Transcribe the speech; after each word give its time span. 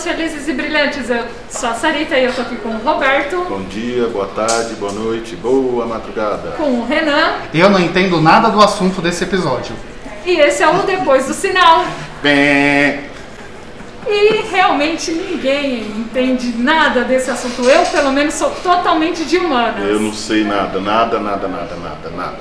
pessoas 0.00 0.02
felizes 0.02 0.48
e 0.48 0.52
brilhantes. 0.52 1.08
Eu 1.10 1.24
sou 1.48 1.68
a 1.68 1.74
Sarita 1.74 2.16
e 2.16 2.24
eu 2.24 2.32
tô 2.32 2.42
aqui 2.42 2.56
com 2.56 2.70
o 2.70 2.78
Roberto, 2.78 3.44
Bom 3.48 3.62
dia, 3.62 4.06
boa 4.08 4.26
tarde, 4.26 4.74
boa 4.74 4.92
noite, 4.92 5.36
boa 5.36 5.86
madrugada. 5.86 6.52
com 6.56 6.80
o 6.80 6.86
Renan 6.86 7.34
Eu 7.52 7.70
não 7.70 7.78
entendo 7.78 8.20
nada 8.20 8.48
do 8.48 8.60
assunto 8.60 9.00
desse 9.00 9.24
episódio. 9.24 9.74
e 10.24 10.32
esse 10.38 10.62
é 10.62 10.68
o 10.68 10.82
Depois 10.82 11.26
do 11.26 11.34
Sinal. 11.34 11.84
Bem, 12.22 13.00
E 14.08 14.42
realmente 14.50 15.12
ninguém 15.12 15.82
entende 15.82 16.54
nada 16.56 17.02
desse 17.02 17.30
assunto. 17.30 17.62
Eu, 17.62 17.84
pelo 17.86 18.12
menos, 18.12 18.34
sou 18.34 18.50
totalmente 18.50 19.24
de 19.24 19.36
humanas. 19.38 19.84
eu 19.88 20.00
não 20.00 20.12
sei 20.12 20.44
nada, 20.44 20.80
nada, 20.80 21.18
nada, 21.18 21.46
nada, 21.48 21.76
nada, 21.76 22.10
nada. 22.16 22.38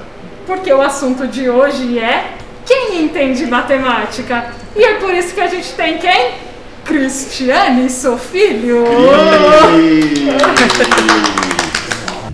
Porque 0.47 0.71
o 0.71 0.81
assunto 0.81 1.27
de 1.27 1.49
hoje 1.49 1.99
é 1.99 2.31
quem 2.65 3.03
entende 3.03 3.45
matemática. 3.45 4.51
E 4.75 4.83
é 4.83 4.93
por 4.95 5.13
isso 5.13 5.33
que 5.33 5.41
a 5.41 5.47
gente 5.47 5.71
tem 5.73 5.97
quem? 5.97 6.48
Cristiane 6.85 7.89
Sofilho. 7.89 8.83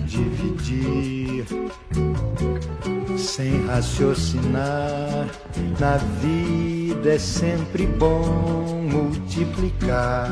dividir 0.04 1.44
sem 3.18 3.66
raciocinar. 3.66 5.26
Na 5.78 5.98
vida 6.20 7.14
é 7.14 7.18
sempre 7.18 7.86
bom 7.86 8.86
multiplicar. 8.90 10.28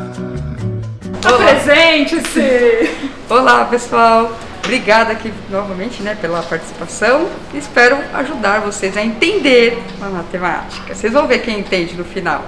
Apresente-se! 1.24 2.90
Olá, 3.28 3.64
pessoal. 3.66 4.32
Obrigada 4.64 5.12
aqui 5.12 5.32
novamente, 5.50 6.02
né, 6.02 6.16
pela 6.18 6.42
participação. 6.42 7.28
Espero 7.52 7.98
ajudar 8.14 8.60
vocês 8.60 8.96
a 8.96 9.04
entender 9.04 9.82
a 10.00 10.08
matemática. 10.08 10.94
Vocês 10.94 11.12
vão 11.12 11.26
ver 11.26 11.40
quem 11.40 11.58
entende 11.58 11.94
no 11.94 12.04
final. 12.04 12.42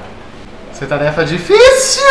Essa 0.77 0.85
é 0.85 0.89
tarefa 0.89 1.25
difícil! 1.25 2.03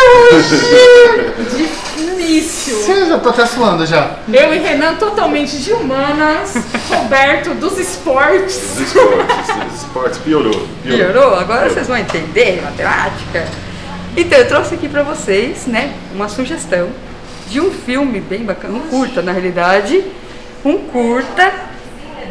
Difícil. 1.55 2.75
Sim, 2.77 3.09
já 3.09 3.19
tô 3.19 3.29
até 3.29 3.45
suando 3.45 3.85
já. 3.85 4.15
Eu 4.27 4.55
e 4.55 4.57
Renan 4.57 4.95
totalmente 4.95 5.59
de 5.59 5.71
humanas. 5.71 6.55
Roberto 6.89 7.53
dos 7.53 7.77
esportes. 7.77 8.57
Os 8.57 8.79
esportes, 8.79 9.55
os 9.67 9.81
esportes 9.83 10.17
piorou. 10.17 10.67
Piorou? 10.81 11.35
Agora 11.35 11.69
vocês 11.69 11.87
vão 11.87 11.95
entender 11.95 12.63
matemática. 12.63 13.45
Então, 14.17 14.39
eu 14.39 14.47
trouxe 14.47 14.73
aqui 14.73 14.89
pra 14.89 15.03
vocês, 15.03 15.67
né, 15.67 15.93
uma 16.15 16.27
sugestão 16.27 16.89
de 17.47 17.61
um 17.61 17.69
filme 17.69 18.19
bem 18.19 18.45
bacana, 18.45 18.73
um 18.73 18.87
curta 18.87 19.21
na 19.21 19.31
realidade, 19.31 20.03
um 20.63 20.79
curta 20.79 21.53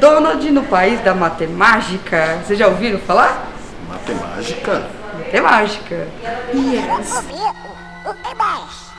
Donald 0.01 0.51
no 0.51 0.65
País 0.65 0.99
da 0.99 1.15
Matemática. 1.15 2.41
Vocês 2.45 2.59
já 2.59 2.67
ouviram 2.67 2.99
falar? 2.99 3.53
Matemática? 3.89 5.04
Matemática. 5.35 6.07
O 8.05 8.15
que 8.15 8.35
mais? 8.37 8.93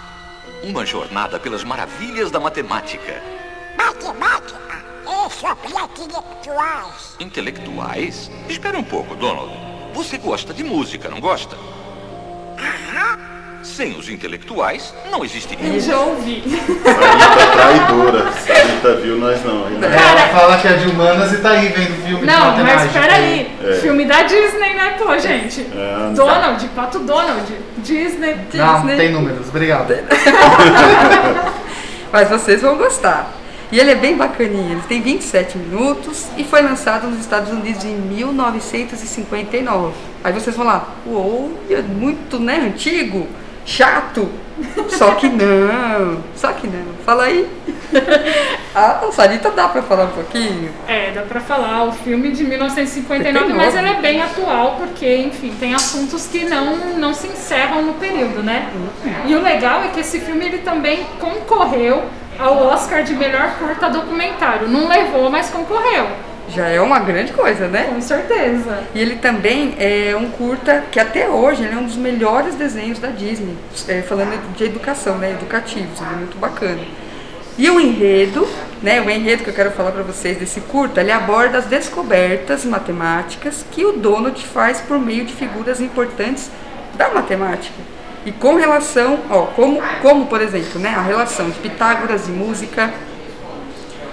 Uma 0.64 0.86
jornada 0.86 1.40
pelas 1.40 1.64
maravilhas 1.64 2.30
da 2.30 2.42
matemática. 2.42 3.24
Matemática 3.78 4.84
é 5.08 5.30
sobre 5.30 5.70
intelectuais. 5.70 7.16
Intelectuais? 7.22 8.30
Espere 8.50 8.76
um 8.76 8.84
pouco, 8.84 9.16
Donald. 9.16 9.50
Você 9.94 10.18
gosta 10.18 10.54
de 10.54 10.62
música, 10.62 11.08
não 11.08 11.22
gosta? 11.22 11.56
Sem 13.66 13.98
os 13.98 14.08
intelectuais, 14.10 14.94
não 15.12 15.26
existiria. 15.26 15.68
Eu 15.68 15.80
já 15.80 15.98
ouvi. 16.00 16.44
Sarita 16.46 17.52
traidora. 17.52 18.32
Sarita 18.32 18.96
viu 18.98 19.18
nós 19.18 19.44
não. 19.44 19.66
ainda. 19.66 19.88
Ela 19.88 20.28
fala 20.30 20.58
que 20.60 20.68
é 20.68 20.74
de 20.74 20.88
humanas 20.88 21.34
e 21.34 21.38
tá 21.38 21.50
aí 21.50 21.70
vendo 21.70 22.06
filme 22.06 22.20
de 22.20 22.26
Não, 22.28 22.40
mas 22.52 22.58
matemática. 22.58 23.00
peraí. 23.00 23.52
É. 23.64 23.74
Filme 23.82 24.06
da 24.06 24.22
Disney, 24.22 24.76
né, 24.76 24.96
pô, 25.00 25.18
gente? 25.18 25.62
É, 25.62 26.12
Donald, 26.16 26.64
Pato 26.76 27.00
Donald. 27.00 27.52
Disney. 27.80 28.36
Não, 28.54 28.76
Disney. 28.76 28.98
tem 28.98 29.12
números, 29.12 29.50
obrigado. 29.50 29.94
Mas 32.14 32.30
vocês 32.30 32.62
vão 32.62 32.78
gostar. 32.78 33.34
E 33.72 33.80
ele 33.80 33.92
é 33.92 33.96
bem 33.96 34.16
bacaninha, 34.16 34.74
ele 34.74 34.84
tem 34.88 35.02
27 35.02 35.58
minutos 35.58 36.28
e 36.38 36.44
foi 36.44 36.62
lançado 36.62 37.08
nos 37.08 37.20
Estados 37.20 37.52
Unidos 37.52 37.84
em 37.84 37.96
1959. 37.96 39.94
Aí 40.24 40.32
vocês 40.32 40.56
vão 40.56 40.66
lá, 40.66 40.88
uou, 41.06 41.60
é 41.70 41.82
muito, 41.82 42.40
né, 42.40 42.58
antigo, 42.68 43.28
chato. 43.66 44.30
Só 44.88 45.16
que 45.16 45.28
não, 45.28 46.24
só 46.36 46.54
que 46.54 46.68
não. 46.68 46.94
Fala 47.06 47.26
aí. 47.26 47.48
Ah, 48.78 49.06
a 49.08 49.10
Sarita 49.10 49.52
dá 49.52 49.70
pra 49.70 49.82
falar 49.82 50.04
um 50.04 50.10
pouquinho? 50.12 50.70
É, 50.86 51.10
dá 51.12 51.22
pra 51.22 51.40
falar, 51.40 51.86
o 51.86 51.94
filme 51.94 52.34
de 52.34 52.44
1959, 52.44 53.46
59. 53.48 53.54
mas 53.54 53.74
ele 53.74 53.88
é 53.88 54.02
bem 54.02 54.22
atual, 54.22 54.76
porque, 54.78 55.16
enfim, 55.16 55.54
tem 55.58 55.74
assuntos 55.74 56.28
que 56.28 56.44
não, 56.44 56.76
não 56.98 57.14
se 57.14 57.28
encerram 57.28 57.84
no 57.84 57.94
período, 57.94 58.44
né? 58.44 58.70
E 59.26 59.34
o 59.34 59.42
legal 59.42 59.82
é 59.86 59.88
que 59.88 60.02
esse 60.02 60.20
filme 60.20 60.44
ele 60.44 60.58
também 60.58 61.06
concorreu 61.22 62.04
ao 62.38 62.68
Oscar 62.68 63.04
de 63.04 63.14
melhor 63.14 63.56
curta 63.58 63.90
documentário. 63.90 64.68
Não 64.68 64.90
levou, 64.90 65.30
mas 65.30 65.50
concorreu, 65.50 66.08
Já 66.50 66.68
é 66.68 66.80
uma 66.80 67.00
grande 67.00 67.34
coisa, 67.34 67.68
né? 67.68 67.90
com 67.94 68.02
certeza. 68.02 68.84
E 68.94 69.00
ele 69.00 69.16
também 69.16 69.76
é 69.80 70.16
um 70.16 70.30
curta 70.30 70.84
que 70.92 71.00
até 71.00 71.28
hoje 71.28 71.64
ele 71.64 71.74
é 71.74 71.78
um 71.78 71.86
dos 71.86 71.96
melhores 71.96 72.56
desenhos 72.56 73.00
da 73.00 73.08
Disney, 73.08 73.56
é, 73.88 74.02
falando 74.02 74.56
de 74.56 74.64
educação, 74.64 75.18
né, 75.18 75.32
educativos, 75.32 76.00
ele 76.02 76.14
é 76.14 76.18
muito 76.18 76.38
bacana. 76.38 76.82
E 77.58 77.70
o 77.70 77.80
enredo, 77.80 78.46
né, 78.82 79.00
o 79.00 79.10
enredo 79.10 79.44
que 79.44 79.50
eu 79.50 79.54
quero 79.54 79.72
falar 79.72 79.92
para 79.92 80.04
vocês 80.04 80.38
desse 80.38 80.60
curta, 80.60 81.00
ele 81.00 81.12
aborda 81.12 81.58
as 81.58 81.66
descobertas 81.66 82.66
matemáticas 82.66 83.66
que 83.72 83.86
o 83.86 83.94
Donald 83.94 84.46
faz 84.46 84.82
por 84.82 85.00
meio 85.00 85.24
de 85.24 85.34
figuras 85.34 85.80
importantes 85.80 86.52
da 86.96 87.10
matemática. 87.10 87.76
E 88.26 88.32
com 88.32 88.56
relação, 88.56 89.20
ó, 89.30 89.44
como, 89.44 89.82
como 90.02 90.26
por 90.26 90.42
exemplo, 90.42 90.80
né, 90.80 90.94
a 90.96 91.02
relação 91.02 91.50
de 91.50 91.58
Pitágoras 91.60 92.28
e 92.28 92.32
música, 92.32 92.92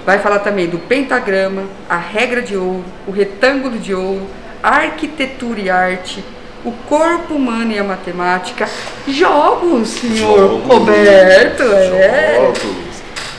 Vai 0.04 0.18
falar 0.18 0.40
também 0.40 0.66
do 0.68 0.78
pentagrama, 0.78 1.62
a 1.88 1.96
regra 1.96 2.42
de 2.42 2.56
ouro, 2.56 2.84
o 3.06 3.12
retângulo 3.12 3.78
de 3.78 3.94
ouro, 3.94 4.26
a 4.62 4.70
arquitetura 4.76 5.60
e 5.60 5.70
arte, 5.70 6.24
o 6.64 6.72
corpo 6.88 7.34
humano 7.34 7.72
e 7.72 7.78
a 7.78 7.84
matemática, 7.84 8.68
jogos, 9.06 9.88
senhor 9.90 10.38
Jogos. 10.38 10.66
Roberto, 10.66 11.62
é. 11.62 12.34
Jogos. 12.40 12.82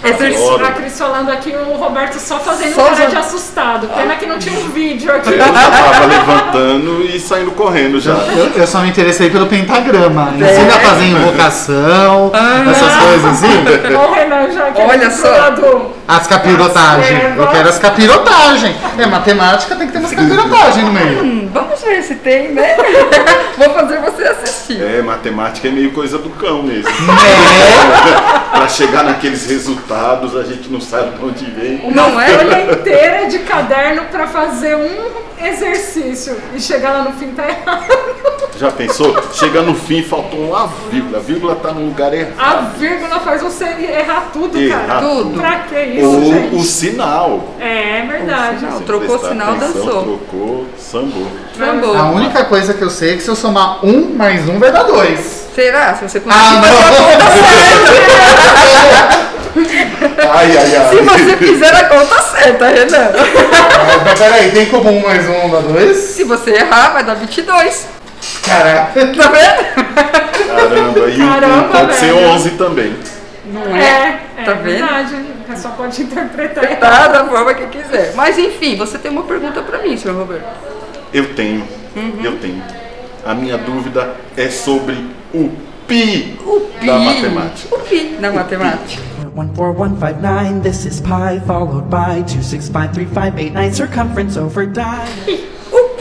A 0.06 0.12
Cris, 0.12 0.36
Adoro. 0.36 0.66
a 0.66 0.72
Cris 0.74 1.00
falando 1.00 1.30
aqui, 1.32 1.50
o 1.56 1.76
Roberto 1.78 2.20
só 2.20 2.38
fazendo 2.38 2.76
Só 2.76 2.84
cara 2.90 3.06
zo- 3.06 3.08
de 3.10 3.16
assustado. 3.16 3.88
Pena 3.88 4.18
que 4.18 4.26
não 4.26 4.38
tinha 4.38 4.60
um 4.60 4.68
vídeo 4.70 5.10
aqui. 5.10 5.30
Eu 5.32 5.38
já 5.38 5.46
tava 5.72 6.06
levantando 6.06 7.02
e 7.06 7.18
saindo 7.18 7.52
correndo 7.52 8.02
já. 8.02 8.12
Eu, 8.12 8.48
eu 8.54 8.68
só 8.68 8.80
me 8.82 8.90
interessei 8.90 9.30
pelo 9.30 9.46
pentagrama. 9.46 10.34
É. 10.42 10.44
Ensina 10.52 10.76
a 10.76 10.80
fazer 10.82 11.06
invocação, 11.06 12.32
Ah. 12.34 12.66
essas 12.70 12.96
coisas 12.98 13.32
assim. 13.32 13.96
O 13.96 14.12
Renan 14.14 14.52
já 14.52 14.68
aqui. 14.68 14.82
Olha 14.82 15.10
só. 15.10 15.30
As 16.16 16.28
capirotagens. 16.28 17.38
Eu 17.38 17.48
quero 17.48 17.70
as 17.70 17.80
capirotagens. 17.80 18.76
É 18.98 19.06
matemática, 19.06 19.76
tem 19.76 19.88
que 19.88 19.94
ter 19.94 20.00
umas 20.00 20.12
capirotagens 20.14 20.86
no 20.86 20.94
meio. 20.94 21.24
Hum, 21.24 21.50
vamos 21.52 21.82
ver 21.82 22.02
se 22.04 22.16
tem, 22.16 22.52
né? 22.54 22.76
Vou 23.58 23.70
fazer 23.74 24.00
você 24.00 24.24
assistir. 24.24 24.82
É, 24.82 25.02
matemática 25.02 25.68
é 25.68 25.72
meio 25.72 25.92
coisa 25.92 26.18
do 26.18 26.30
cão 26.32 26.64
mesmo. 26.64 26.90
É. 26.90 28.50
pra 28.58 28.68
chegar 28.68 29.04
naqueles 29.04 29.46
resultados, 29.48 30.36
a 30.36 30.44
gente 30.44 30.70
não 30.70 30.80
sabe 30.82 31.18
de 31.18 31.24
onde 31.26 31.46
vem. 31.46 31.92
Não 31.92 32.20
é? 32.20 32.28
folha 32.38 32.72
inteira 32.74 33.28
de 33.28 33.40
caderno 33.40 34.04
pra 34.12 34.28
fazer 34.28 34.76
um 34.76 35.24
exercício 35.46 36.38
e 36.56 36.60
chegar 36.60 36.92
lá 36.92 37.04
no 37.04 37.14
fim 37.14 37.30
tá 37.30 37.44
errado. 37.48 37.86
Já 38.58 38.72
pensou? 38.72 39.16
Chega 39.34 39.62
no 39.62 39.76
fim, 39.76 40.04
faltou 40.04 40.40
uma 40.40 40.68
vírgula. 40.90 41.18
A 41.18 41.22
vírgula 41.22 41.56
tá 41.56 41.72
no 41.72 41.86
lugar 41.88 42.14
errado. 42.14 42.36
A 42.38 42.62
vírgula 42.78 43.20
faz 43.20 43.42
você 43.42 43.66
errar 43.66 44.30
tudo, 44.32 44.58
Errar 44.58 44.88
cara. 44.88 45.00
tudo. 45.02 45.40
Pra 45.40 45.60
que 45.62 45.80
isso, 45.82 46.03
Ou 46.06 46.26
gente? 46.26 46.56
o 46.56 46.64
sinal. 46.64 47.44
É 47.60 48.06
verdade. 48.08 48.56
O 48.56 48.60
sinal. 48.60 48.82
Trocou 48.82 49.16
o 49.16 49.20
sinal, 49.28 49.54
atenção, 49.54 49.74
dançou. 49.84 50.04
Trocou, 50.04 50.66
sambou. 50.78 51.28
Trambolho. 51.56 51.98
A 51.98 52.10
única 52.12 52.44
coisa 52.46 52.74
que 52.74 52.82
eu 52.82 52.90
sei 52.90 53.14
é 53.14 53.18
que 53.18 53.24
se 53.24 53.30
eu 53.30 53.36
somar 53.36 53.86
um 53.86 54.14
mais 54.16 54.48
um 54.50 54.58
vai 54.60 54.72
dar 54.72 54.84
dois. 54.84 55.44
Será? 55.56 55.94
Se 55.96 56.08
você 56.10 56.20
conseguir 56.20 56.46
Ah, 56.46 56.62
fazer 56.62 56.84
a 56.84 56.88
conta 56.98 57.26
certa. 57.32 57.94
Ai, 60.34 60.58
ai, 60.58 60.76
ai. 60.76 60.90
Se 60.90 60.96
você 61.04 61.38
fizer 61.38 61.74
a 61.76 61.84
conta 61.90 62.22
certa, 62.24 62.68
Renan. 62.68 63.12
Ah, 63.14 64.02
Mas 64.06 64.20
peraí, 64.20 64.52
tem 64.52 64.66
como 64.68 64.90
um 64.90 65.02
mais 65.02 65.28
um 65.30 65.50
dá 65.50 65.60
dois? 65.60 65.98
Se 65.98 66.24
você 66.24 66.52
errar, 66.52 66.94
vai 66.94 67.04
dar 67.04 67.16
22. 67.16 67.88
Caraca. 68.46 68.92
Tá 68.94 69.30
vendo? 69.30 69.64
Caramba, 70.48 71.10
e 71.10 71.18
Caramba, 71.18 71.56
um 71.56 71.64
pode 71.72 71.96
ser 71.96 72.14
velho. 72.14 72.28
11 72.30 72.50
também. 72.52 72.96
Não 73.46 73.76
É, 73.76 74.20
é 74.38 74.44
Tá 74.44 74.54
vendo? 74.54 74.88
verdade. 74.88 75.23
A 75.54 75.56
pessoa 75.56 75.74
pode 75.76 76.02
interpretar. 76.02 76.80
Tá 76.80 77.08
da 77.10 77.26
forma 77.26 77.54
que 77.54 77.68
quiser. 77.68 78.14
Mas 78.16 78.38
enfim, 78.40 78.76
você 78.76 78.98
tem 78.98 79.12
uma 79.12 79.22
pergunta 79.24 79.62
pra 79.62 79.78
mim, 79.84 79.96
senhor 79.96 80.18
Roberto. 80.18 80.44
Eu 81.14 81.36
tenho, 81.36 81.64
Uhum. 81.96 82.20
eu 82.24 82.38
tenho. 82.40 82.62
A 83.24 83.36
minha 83.36 83.56
dúvida 83.58 84.16
é 84.36 84.50
sobre 84.50 84.96
o 85.34 85.52
pi, 85.88 86.40
O 86.44 86.60
pi. 86.80 86.88
da 86.88 86.98
matemática. 86.98 87.76
O 87.76 87.80
pi 87.82 88.18
da 88.20 88.32
matemática. 88.32 89.02
14159, 89.36 90.60
this 90.62 90.86
is 90.86 91.00
pi, 91.00 91.40
followed 91.46 91.88
by 91.88 92.24
2653589, 92.24 93.74
circumference 93.76 94.38
over 94.40 94.66
diameter. 94.66 95.40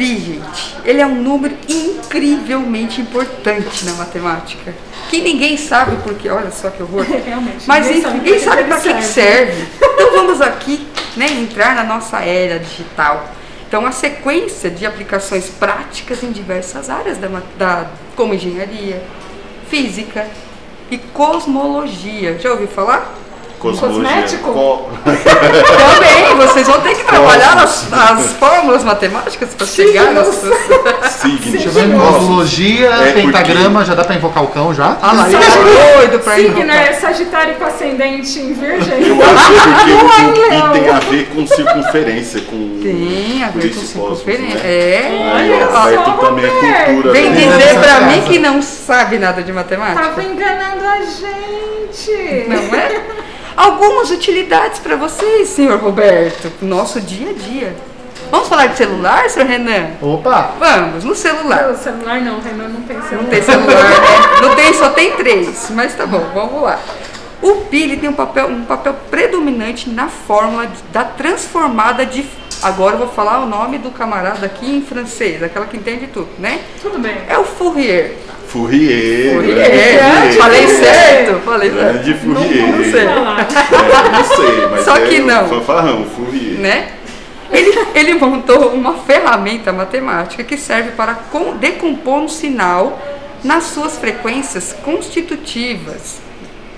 Pi 0.02 0.19
gente, 0.19 0.76
ele 0.84 1.00
é 1.00 1.06
um 1.06 1.14
número 1.14 1.56
incrivelmente 1.69 3.00
importante 3.00 3.84
na 3.84 3.93
matemática. 3.93 4.75
Que 5.08 5.20
ninguém 5.20 5.56
sabe 5.56 5.96
porque, 6.02 6.28
olha 6.28 6.50
só 6.50 6.70
que 6.70 6.82
horror. 6.82 7.06
Realmente, 7.25 7.69
Mas 7.69 7.87
ninguém 7.87 8.02
sabe 8.02 8.19
ninguém 8.19 8.38
sabe 8.40 8.62
que 8.64 8.69
para 8.69 8.81
que, 8.81 8.94
que 8.94 9.04
serve. 9.04 9.69
Então 10.02 10.10
vamos 10.10 10.40
aqui 10.40 10.84
né, 11.16 11.26
entrar 11.31 11.76
na 11.76 11.84
nossa 11.84 12.19
era 12.19 12.58
digital. 12.58 13.31
Então, 13.69 13.87
a 13.87 13.93
sequência 13.93 14.69
de 14.69 14.84
aplicações 14.84 15.49
práticas 15.49 16.22
em 16.25 16.32
diversas 16.32 16.90
áreas, 16.90 17.19
da, 17.19 17.28
da, 17.56 17.87
como 18.16 18.34
engenharia, 18.34 19.00
física 19.70 20.26
e 20.90 20.98
cosmologia. 20.98 22.38
Já 22.40 22.50
ouviu 22.50 22.66
falar? 22.66 23.21
Cosmologia. 23.62 24.03
Cosmético? 24.11 24.53
Co- 24.53 24.88
Também, 25.05 26.37
vocês 26.37 26.67
vão 26.67 26.81
ter 26.81 26.94
que 26.97 27.05
trabalhar 27.05 27.55
nas, 27.56 27.88
nas 27.88 28.32
fórmulas 28.32 28.82
matemáticas 28.85 29.50
para 29.56 29.67
chegar 29.67 30.12
nas 30.12 30.26
suas... 30.35 30.59
Signo. 31.12 31.53
Deixa 31.53 31.69
eu 31.69 31.73
ver, 31.73 31.97
Cosmologia, 31.97 32.87
É, 32.88 33.12
porque- 33.12 33.20
pentagrama, 33.23 33.85
já 33.85 33.94
dá 33.94 34.05
pra 34.05 34.17
invocar 34.17 34.43
o 34.43 34.49
cão 34.49 34.75
já? 34.75 34.97
Ah 35.00 35.12
lá, 35.12 35.31
eu 35.31 35.41
tô 35.41 35.99
doido 36.00 36.19
pra 36.25 36.35
Signo 36.35 36.70
é 36.70 36.93
Sagitário 36.94 37.55
com 37.55 37.64
ascendente 37.64 38.38
em 38.41 38.53
Virgem. 38.53 39.06
Eu 39.06 39.17
acho 39.23 39.53
que 39.53 39.61
porque 39.61 39.93
o 39.93 40.08
pi 40.32 40.81
tem 40.81 40.88
a 40.91 40.99
ver 40.99 41.26
com 41.35 41.47
circunferência, 41.47 42.41
com. 42.43 42.81
Tem 42.82 43.44
a 43.44 43.49
ver 43.50 43.69
com 43.69 43.81
cosmos, 43.81 44.19
circunferência. 44.19 44.58
né? 44.58 44.61
É. 44.65 45.32
Olha 45.35 45.94
só, 46.05 46.12
também 46.15 46.44
é 46.47 46.85
cultura. 46.87 47.12
Vem 47.12 47.31
né? 47.31 47.37
dizer 47.37 47.75
pra 47.81 48.00
Nessa 48.00 48.00
mim 48.06 48.20
que 48.23 48.38
não 48.38 48.61
sabe 48.62 49.19
nada 49.19 49.43
de 49.43 49.53
matemática. 49.53 50.03
Tava 50.03 50.23
enganando 50.23 50.85
a 50.85 50.99
gente. 51.00 52.49
Não 52.49 52.79
é? 52.79 53.00
Algumas 53.56 54.10
utilidades 54.10 54.78
para 54.78 54.96
vocês, 54.96 55.49
senhor 55.49 55.78
Roberto, 55.78 56.50
pro 56.58 56.66
nosso 56.66 57.00
dia 57.00 57.31
a 57.31 57.32
dia. 57.32 57.76
Vamos 58.31 58.49
falar 58.49 58.66
de 58.66 58.78
celular, 58.78 59.28
senhor 59.28 59.46
Renan? 59.46 59.90
Opa! 60.00 60.52
Vamos, 60.58 61.04
no 61.04 61.14
celular. 61.14 61.70
O 61.70 61.76
celular 61.76 62.20
não, 62.22 62.40
Renan 62.40 62.69
não 62.69 62.81
tem 62.82 63.00
celular. 63.02 63.22
Não 63.22 63.31
tem 63.31 63.43
celular, 63.43 63.75
né? 63.75 64.40
Não 64.40 64.56
tem, 64.56 64.72
só 64.72 64.88
tem 64.88 65.12
três. 65.16 65.70
Mas 65.70 65.94
tá 65.94 66.06
bom, 66.06 66.25
vamos 66.32 66.62
lá. 66.62 66.78
O 67.43 67.56
pi 67.66 67.82
ele 67.82 67.96
tem 67.99 68.08
um 68.08 68.14
papel, 68.14 68.46
um 68.46 68.64
papel 68.64 68.94
predominante 69.10 69.90
na 69.90 70.08
fórmula 70.08 70.70
da 70.93 71.05
transformada 71.05 72.06
de. 72.06 72.25
Agora 72.62 72.94
eu 72.94 73.00
vou 73.00 73.08
falar 73.08 73.40
o 73.40 73.46
nome 73.46 73.76
do 73.78 73.90
camarada 73.90 74.46
aqui 74.46 74.76
em 74.76 74.81
francês, 74.81 75.43
aquela 75.43 75.66
que 75.66 75.76
entende 75.76 76.06
tudo, 76.06 76.28
né? 76.38 76.60
Tudo 76.81 76.98
bem. 77.00 77.19
É 77.28 77.37
o 77.37 77.44
Fourier. 77.44 78.16
Fourier. 78.52 79.32
Fourier. 79.32 80.34
Falei 80.37 80.66
Fourier. 80.66 80.69
certo? 80.69 81.40
Falei 81.44 81.70
certo. 81.70 81.93
Grande 81.93 82.14
Fourier. 82.14 82.66
Não 82.76 82.84
sei. 82.84 83.06
Falar. 83.06 83.40
É, 83.40 84.08
não 84.10 84.25
sei, 84.37 84.66
mas 84.70 84.84
Só 84.84 84.96
é 84.96 85.00
que 85.00 85.20
o 85.20 85.26
não. 85.26 85.49
fanfarrão, 85.49 86.04
Fourier. 86.14 86.58
né? 86.60 86.88
Ele, 87.50 87.78
ele 87.94 88.14
montou 88.14 88.69
uma 88.70 88.94
ferramenta 88.94 89.72
matemática 89.72 90.43
que 90.44 90.56
serve 90.56 90.90
para 90.93 91.14
com- 91.14 91.56
decompor 91.56 92.20
um 92.20 92.28
sinal 92.28 93.00
nas 93.43 93.64
suas 93.64 93.99
frequências 93.99 94.75
constitutivas. 94.84 96.20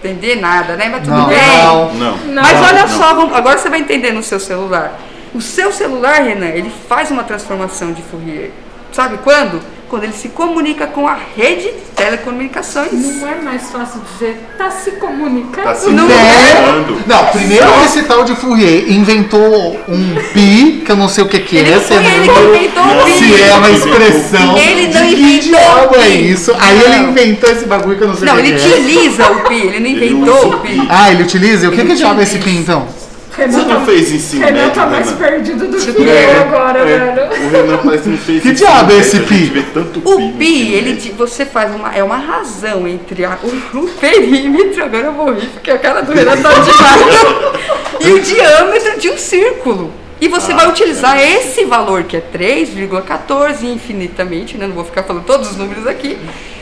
Entender 0.03 0.37
nada, 0.37 0.77
né? 0.77 0.89
Mas 0.91 1.03
tudo 1.05 1.17
Não, 1.17 1.27
bem. 1.29 1.39
não. 1.39 1.95
Não. 1.95 2.43
Mas 2.43 2.53
Não, 2.61 2.63
olha 2.67 2.87
não. 2.87 2.89
só, 2.89 3.15
vamos- 3.15 3.35
agora 3.37 3.59
você 3.59 3.69
vai 3.71 3.81
entender 3.81 4.13
no 4.13 4.23
seu 4.23 4.39
celular. 4.39 4.99
O 5.35 5.41
seu 5.41 5.73
celular, 5.73 6.23
Renan, 6.23 6.47
ele 6.49 6.71
faz 6.89 7.11
uma 7.11 7.25
transformação 7.25 7.93
de 7.93 8.03
Fourier. 8.03 8.51
Sabe 8.93 9.19
quando? 9.25 9.61
Quando 9.89 10.05
ele 10.05 10.13
se 10.13 10.29
comunica 10.31 10.87
com 10.87 11.07
a 11.07 11.17
rede 11.37 11.63
de 11.65 11.95
telecomunicações. 11.95 12.93
Não 12.93 13.29
é 13.29 13.37
mais 13.37 13.71
fácil 13.71 14.01
dizer, 14.13 14.41
tá 14.59 14.71
se 14.71 14.93
comunicando? 14.93 15.69
Tá 15.69 15.75
se 15.75 15.91
Não 15.91 16.07
comunicando. 16.09 17.03
Não, 17.07 17.27
primeiro 17.27 17.67
que 17.73 17.85
esse 17.85 18.03
tal 18.05 18.25
de 18.25 18.35
Fourier 18.35 18.91
inventou 18.91 19.79
um 19.89 20.15
pi, 20.33 20.83
que 20.85 20.91
eu 20.91 20.97
não 20.97 21.09
sei 21.09 21.23
o 21.25 21.29
que, 21.29 21.39
que 21.41 21.57
Ele 21.57 21.71
é, 21.71 21.75
não 21.77 21.81
foi 21.83 21.97
ele 21.99 22.07
que 22.07 22.29
lembra? 22.29 22.57
inventou 22.57 22.85
o 22.85 23.19
Se 23.19 23.25
pi. 23.25 23.43
é 23.43 23.55
uma 23.55 23.71
expressão. 23.71 24.59
Ele 24.59 24.87
não 24.89 25.07
que 25.07 25.15
inventou 25.15 25.91
o 25.91 26.03
é 26.03 26.09
isso? 26.09 26.53
Aí 26.59 26.81
ele 26.83 26.97
Não. 26.97 27.11
inventou 27.11 27.51
esse 27.51 27.67
bagulho 27.67 27.97
que 27.97 28.03
eu 28.05 28.09
não 28.09 28.17
sei 28.17 28.27
Não, 28.27 28.35
o 28.35 28.37
que 28.43 28.49
ele 28.49 28.59
que 28.59 28.65
é. 28.65 28.69
utiliza 28.77 29.31
o 29.31 29.41
pi, 29.45 29.55
ele 29.55 29.81
não 29.81 29.87
Ele 29.87 30.07
inventou 30.15 30.39
usa 30.49 30.57
o 30.57 30.61
pi. 30.61 30.87
Ah, 30.89 31.11
ele 31.13 31.23
utiliza? 31.23 31.67
E 31.67 31.69
o 31.69 31.73
que 31.73 31.85
que 31.85 31.95
diabo 31.95 32.21
é 32.21 32.23
esse 32.25 32.39
pi 32.39 32.51
então? 32.51 32.87
Você 33.35 33.43
Renan 33.47 33.59
não 33.59 33.81
tá- 33.81 33.85
fez 33.87 34.13
ensino 34.13 34.45
Renan 34.45 34.59
médio, 34.61 34.75
tá 34.75 34.87
mais 34.87 35.07
Renan? 35.07 35.19
perdido 35.19 35.67
do 35.69 35.77
que 35.77 36.09
É, 36.09 36.37
eu 36.37 36.41
agora, 36.43 36.79
é. 36.81 36.85
velho. 36.85 37.47
O 37.47 37.51
Renan 37.51 37.79
parece 37.85 38.03
que 38.05 38.09
não 38.11 38.19
fez 38.19 38.43
Que 38.43 38.49
ensino 38.51 38.55
diabo 38.69 38.93
é 38.93 38.95
médio, 38.95 39.01
esse 39.01 39.17
a 39.17 39.21
gente 39.21 39.29
pi? 39.29 39.45
vê 39.47 39.63
tanto 39.75 40.03
O 40.05 40.19
no 40.21 40.33
pi, 40.35 40.73
ele, 40.73 40.91
médio. 40.93 41.15
você 41.15 41.45
faz 41.45 41.75
uma, 41.75 41.93
é 41.95 42.03
uma 42.05 42.17
razão 42.17 42.87
entre 42.87 43.25
a- 43.25 43.39
o, 43.43 43.79
o 43.79 43.89
perímetro, 44.01 44.85
agora 44.85 45.07
eu 45.07 45.13
vou 45.13 45.33
rir 45.33 45.47
porque 45.49 45.71
a 45.71 45.79
cara 45.79 46.03
do 46.03 46.13
Renan 46.13 46.37
tá 46.41 46.51
demais, 46.63 48.07
e 48.07 48.13
o 48.13 48.21
diâmetro 48.21 49.01
de 49.01 49.11
um 49.11 49.19
círculo. 49.19 49.91
E 50.21 50.29
você 50.29 50.53
Ah, 50.53 50.57
vai 50.57 50.69
utilizar 50.69 51.21
esse 51.21 51.65
valor 51.65 52.05
que 52.05 52.17
é 52.17 52.21
3,14 52.21 53.65
infinitamente, 53.67 54.57
né? 54.57 54.67
não 54.67 54.75
vou 54.75 54.85
ficar 54.85 55.03
falando 55.03 55.25
todos 55.25 55.51
os 55.51 55.57
números 55.57 55.87
aqui. 55.87 56.17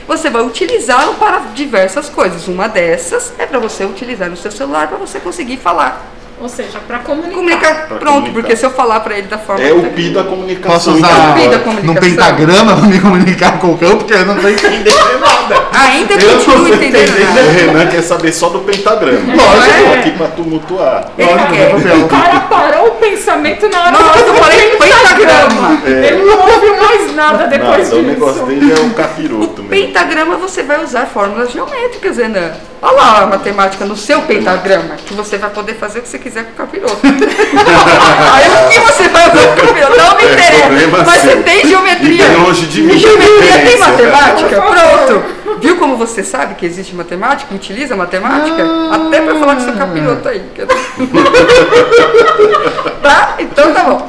Você 0.09 0.31
vai 0.31 0.43
utilizá-lo 0.43 1.15
para 1.15 1.39
diversas 1.55 2.09
coisas. 2.09 2.49
Uma 2.49 2.67
dessas 2.69 3.33
é 3.39 3.47
para 3.47 3.59
você 3.59 3.85
utilizar 3.85 4.29
no 4.29 4.37
seu 4.37 4.51
celular 4.51 4.89
para 4.89 4.97
você 4.99 5.21
conseguir 5.21 5.59
falar. 5.59 6.11
Ou 6.43 6.49
seja, 6.49 6.81
pra 6.89 6.99
comunicar. 6.99 7.35
Comunicar, 7.37 7.75
Pra 7.87 7.97
pronto, 7.99 8.15
comunicar. 8.15 8.33
porque 8.35 8.57
se 8.57 8.67
eu 8.67 8.71
falar 8.73 8.99
para 9.01 9.17
ele 9.17 9.29
da 9.29 9.39
forma 9.39 9.63
É 9.65 9.73
o 9.73 9.83
pi 9.91 10.11
da 10.11 10.25
comunicação. 10.25 10.73
Posso 10.73 10.91
usar 10.91 11.35
pi 11.35 11.49
da 11.49 11.59
comunicação. 11.61 11.85
num 11.85 11.95
pentagrama 11.95 12.77
pra 12.77 12.87
me 12.89 12.99
comunicar 13.01 13.59
com 13.61 13.69
o 13.69 13.79
cão, 13.79 13.97
porque 13.97 14.13
eu 14.13 14.27
não 14.27 14.35
tô 14.37 14.49
entendendo 14.49 15.21
nada. 15.21 15.63
Ainda 15.73 16.15
Eu 16.15 16.19
não 16.33 16.45
continuo 16.45 16.67
entendendo 16.75 17.11
entendendo. 17.11 17.35
nada. 17.35 17.43
O 17.43 17.53
Renan 17.53 17.87
quer 17.87 18.03
saber 18.03 18.33
só 18.33 18.49
do 18.49 18.59
pentagrama. 18.61 19.35
Lógico. 19.35 19.79
Eu 19.79 19.87
tô 19.87 19.93
aqui 19.93 20.11
pra 20.11 20.27
tumultuar. 20.29 21.09
Ele 21.17 21.31
Lógico, 21.31 21.53
quer. 21.53 21.97
O 21.97 22.09
cara 22.09 22.41
parou 22.41 22.87
o 22.89 22.91
pensamento 22.93 23.69
na 23.69 23.85
hora 23.85 23.97
que 23.97 24.19
eu 24.19 24.35
falei 24.35 24.71
pentagrama. 24.77 25.81
Ele 25.87 26.25
não 26.25 26.41
ouviu 26.41 26.77
mais 26.77 27.15
nada 27.15 27.47
depois 27.47 27.89
Nada, 27.89 27.97
o 27.97 28.03
negócio 28.03 28.47
disso. 28.47 28.47
dele 28.47 28.73
é 28.73 28.81
o 28.81 28.91
capiroto. 28.91 29.62
Pentagrama 29.73 30.37
você 30.37 30.63
vai 30.63 30.85
usar 30.85 31.07
fórmulas 31.07 31.51
geométricas, 31.51 32.19
Renan. 32.19 32.53
Olha 32.83 32.93
lá 32.93 33.23
a 33.23 33.27
matemática 33.27 33.87
no 33.87 33.97
seu 33.97 34.21
pentagrama, 34.21 34.97
que 34.97 35.15
você 35.15 35.39
vai 35.39 35.49
poder 35.49 35.77
fazer 35.77 36.01
o 36.01 36.03
que 36.03 36.11
você 36.11 36.19
quiser 36.19 36.45
com 36.45 36.51
o 36.51 36.55
capiroto. 36.57 36.99
Aí 38.35 38.51
o 38.51 38.69
que 38.69 38.79
você 38.81 39.09
vai 39.09 39.31
fazer 39.31 39.47
com 39.47 39.53
o 39.55 39.67
capiroto? 39.67 39.97
Não 39.97 40.15
me 40.15 40.25
É 40.25 40.27
interessa. 40.27 40.61
problema 40.61 41.05
Mas 41.07 41.23
você 41.23 41.37
tem 41.37 41.67
geometria. 41.67 42.13
E 42.13 42.29
bem 42.29 42.37
longe 42.37 42.67
de 42.67 42.83
mim. 42.83 42.93
E 42.93 42.99
geometria 42.99 43.65
tem 43.65 43.79
matemática? 43.79 44.61
Pronto. 44.61 45.23
Viu 45.63 45.77
como 45.79 45.97
você 45.97 46.23
sabe 46.23 46.55
que 46.55 46.67
existe 46.67 46.95
matemática? 46.95 47.55
Utiliza 47.55 47.97
matemática? 47.97 48.67
Até 48.93 49.23
pra 49.23 49.37
falar 49.37 49.57
com 49.57 49.63
seu 49.63 49.73
capiroto 49.73 50.29
aí. 50.29 50.45
tá? 53.03 53.37
Então 53.39 53.73
tá 53.73 53.85
bom. 53.85 54.07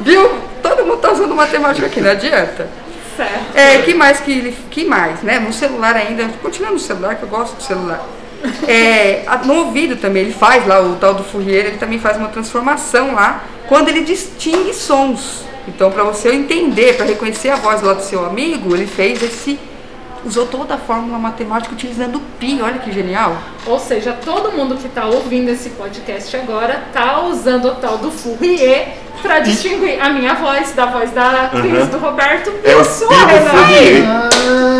Viu? 0.00 0.30
Todo 0.62 0.86
mundo 0.86 0.96
tá 0.96 1.12
usando 1.12 1.34
matemática 1.34 1.88
aqui, 1.88 2.00
não 2.00 2.10
adianta. 2.10 2.83
Certo. 3.16 3.56
É, 3.56 3.78
que 3.82 3.94
mais 3.94 4.20
que 4.20 4.30
ele. 4.30 4.56
Que 4.70 4.84
mais, 4.84 5.22
né? 5.22 5.38
No 5.38 5.52
celular 5.52 5.96
ainda, 5.96 6.28
continuando 6.42 6.74
no 6.74 6.80
celular, 6.80 7.16
que 7.16 7.22
eu 7.22 7.28
gosto 7.28 7.56
do 7.56 7.62
celular. 7.62 8.04
É, 8.68 9.24
no 9.44 9.54
ouvido 9.54 9.96
também, 9.96 10.24
ele 10.24 10.32
faz 10.32 10.66
lá, 10.66 10.80
o 10.80 10.96
tal 10.96 11.14
do 11.14 11.24
Fourier, 11.24 11.66
ele 11.66 11.78
também 11.78 11.98
faz 11.98 12.16
uma 12.16 12.28
transformação 12.28 13.14
lá, 13.14 13.44
quando 13.68 13.88
ele 13.88 14.02
distingue 14.02 14.74
sons. 14.74 15.44
Então, 15.66 15.90
para 15.90 16.04
você 16.04 16.30
entender, 16.30 16.94
para 16.96 17.06
reconhecer 17.06 17.48
a 17.48 17.56
voz 17.56 17.80
lá 17.80 17.94
do 17.94 18.02
seu 18.02 18.24
amigo, 18.24 18.74
ele 18.74 18.86
fez 18.86 19.22
esse. 19.22 19.58
Usou 20.24 20.46
toda 20.46 20.74
a 20.74 20.78
fórmula 20.78 21.18
matemática 21.18 21.74
utilizando 21.74 22.16
o 22.16 22.20
pi, 22.38 22.58
olha 22.62 22.78
que 22.78 22.90
genial. 22.90 23.36
Ou 23.66 23.78
seja, 23.78 24.12
todo 24.24 24.52
mundo 24.52 24.76
que 24.76 24.88
tá 24.88 25.04
ouvindo 25.04 25.50
esse 25.50 25.68
podcast 25.70 26.34
agora 26.36 26.82
tá 26.94 27.20
usando 27.26 27.66
o 27.68 27.74
tal 27.74 27.98
do 27.98 28.10
Fourier 28.10 28.88
pra 29.20 29.40
distinguir 29.40 30.00
a 30.00 30.08
minha 30.10 30.34
voz 30.34 30.72
da 30.72 30.86
voz 30.86 31.10
da 31.10 31.50
Cris, 31.52 31.72
Uhum. 31.82 31.86
do 31.88 31.98
Roberto 31.98 32.50
e 32.64 32.68
É 32.70 32.72
a 32.72 32.84
sua. 32.84 33.08
Fourier. 33.08 34.02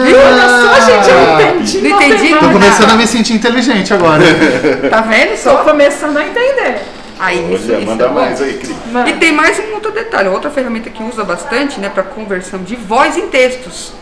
Viu? 0.06 0.16
Olha 0.18 0.48
só, 0.48 0.80
gente, 0.86 1.10
eu 1.10 1.50
entendi. 1.50 1.78
Não 1.88 2.02
entendi. 2.02 2.34
Tô 2.36 2.48
começando 2.50 2.90
a 2.90 2.94
me 2.96 3.06
sentir 3.06 3.34
inteligente 3.34 3.92
agora. 3.92 4.22
Tá 4.88 5.02
vendo 5.02 5.30
Tô 5.30 5.36
só? 5.50 5.56
começando 5.58 6.16
a 6.16 6.24
entender. 6.26 6.78
Aí, 7.18 7.54
isso, 7.54 7.66
Olha, 7.68 7.78
isso 7.78 7.86
manda 7.86 8.04
é 8.04 8.08
bom. 8.08 8.14
mais 8.14 8.40
aí, 8.42 8.54
Cris. 8.54 8.74
E 9.08 9.12
tem 9.14 9.32
mais 9.32 9.58
um 9.60 9.74
outro 9.74 9.92
detalhe, 9.92 10.28
outra 10.28 10.50
ferramenta 10.50 10.90
que 10.90 11.02
usa 11.02 11.22
bastante, 11.22 11.78
né, 11.80 11.88
para 11.88 12.02
conversão 12.02 12.62
de 12.62 12.74
voz 12.76 13.16
em 13.16 13.28
textos. 13.28 13.92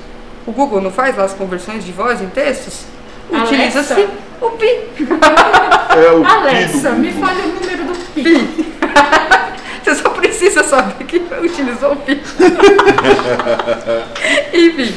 O 0.46 0.52
Google 0.52 0.80
não 0.80 0.90
faz 0.90 1.16
lá 1.16 1.24
as 1.24 1.32
conversões 1.32 1.84
de 1.84 1.92
voz 1.92 2.20
em 2.20 2.28
textos? 2.28 2.84
Utiliza-se 3.30 4.08
o 4.40 4.50
pi. 4.50 4.80
É 5.92 6.10
o 6.10 6.22
pi 6.22 6.26
Alexa, 6.30 6.90
do 6.90 6.98
me 7.00 7.12
fale 7.12 7.42
o 7.42 7.48
número 7.48 7.84
do 7.84 7.94
pi. 8.14 8.72
Você 9.84 9.94
só 9.96 10.08
precisa 10.08 10.64
saber 10.64 11.04
que 11.04 11.18
utilizou 11.42 11.92
o 11.92 11.96
pi. 11.96 12.18
Enfim, 14.54 14.94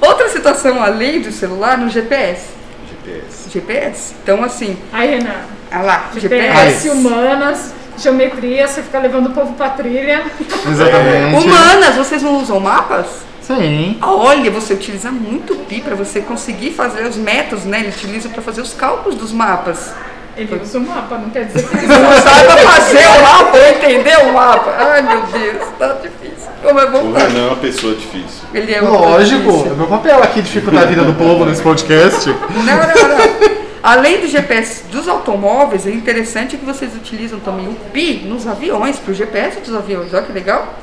outra 0.00 0.28
situação 0.28 0.82
além 0.82 1.20
do 1.22 1.32
celular 1.32 1.78
no 1.78 1.88
GPS. 1.88 2.48
GPS. 2.90 3.50
GPS. 3.50 4.14
Então 4.22 4.44
assim, 4.44 4.76
Aí, 4.92 5.16
Renan, 5.16 5.36
olha 5.72 5.82
lá, 5.82 6.10
GPS, 6.14 6.82
GPS. 6.82 6.88
humanas, 6.90 7.74
geometria, 7.96 8.68
você 8.68 8.82
fica 8.82 8.98
levando 8.98 9.28
o 9.28 9.30
povo 9.30 9.54
pra 9.54 9.70
trilha. 9.70 10.22
Exatamente. 10.68 11.44
Humanas, 11.46 11.96
vocês 11.96 12.22
não 12.22 12.38
usam 12.42 12.60
mapas? 12.60 13.24
Sim. 13.46 13.98
Olha, 14.02 14.50
você 14.50 14.74
utiliza 14.74 15.10
muito 15.12 15.52
o 15.52 15.56
pi 15.56 15.80
para 15.80 15.94
você 15.94 16.20
conseguir 16.20 16.72
fazer 16.72 17.04
os 17.06 17.16
métodos, 17.16 17.64
né? 17.64 17.80
Ele 17.80 17.88
utiliza 17.88 18.28
para 18.28 18.42
fazer 18.42 18.60
os 18.60 18.74
cálculos 18.74 19.16
dos 19.16 19.32
mapas. 19.32 19.92
Ele 20.36 20.60
usa 20.60 20.78
o 20.78 20.80
mapa, 20.82 21.16
não 21.16 21.30
quer 21.30 21.44
dizer 21.46 21.66
que 21.66 21.76
ele 21.78 21.86
Não 21.86 22.12
sabe. 22.12 22.20
saiba 22.22 22.56
fazer 22.58 23.06
o 23.06 23.22
mapa 23.22 23.58
entender 23.70 24.18
o 24.18 24.32
mapa. 24.32 24.74
Ai, 24.78 25.02
meu 25.02 25.22
Deus, 25.22 25.62
tá 25.78 25.96
difícil. 26.02 26.50
Como 26.62 26.80
é 26.80 26.84
O 26.86 26.90
voltar? 26.90 27.28
Renan 27.28 27.54
pessoa 27.56 27.94
difícil. 27.94 28.48
Ele 28.52 28.74
é 28.74 28.82
uma 28.82 28.90
Lógico, 28.90 29.66
é 29.66 29.74
meu 29.74 29.86
papel 29.86 30.22
aqui 30.22 30.42
dificultar 30.42 30.82
a 30.82 30.86
vida 30.86 31.04
do 31.04 31.14
povo 31.14 31.44
nesse 31.46 31.62
podcast. 31.62 32.28
Não, 32.28 32.64
não, 32.64 33.16
não. 33.16 33.56
Além 33.82 34.20
do 34.20 34.26
GPS 34.26 34.82
dos 34.90 35.06
automóveis, 35.06 35.86
é 35.86 35.90
interessante 35.90 36.56
que 36.56 36.66
vocês 36.66 36.94
utilizam 36.96 37.38
também 37.38 37.68
o 37.68 37.74
PI 37.92 38.24
nos 38.26 38.46
aviões, 38.46 38.98
para 38.98 39.12
o 39.12 39.14
GPS 39.14 39.60
dos 39.60 39.74
aviões. 39.74 40.12
Olha 40.12 40.22
que 40.24 40.32
legal. 40.32 40.74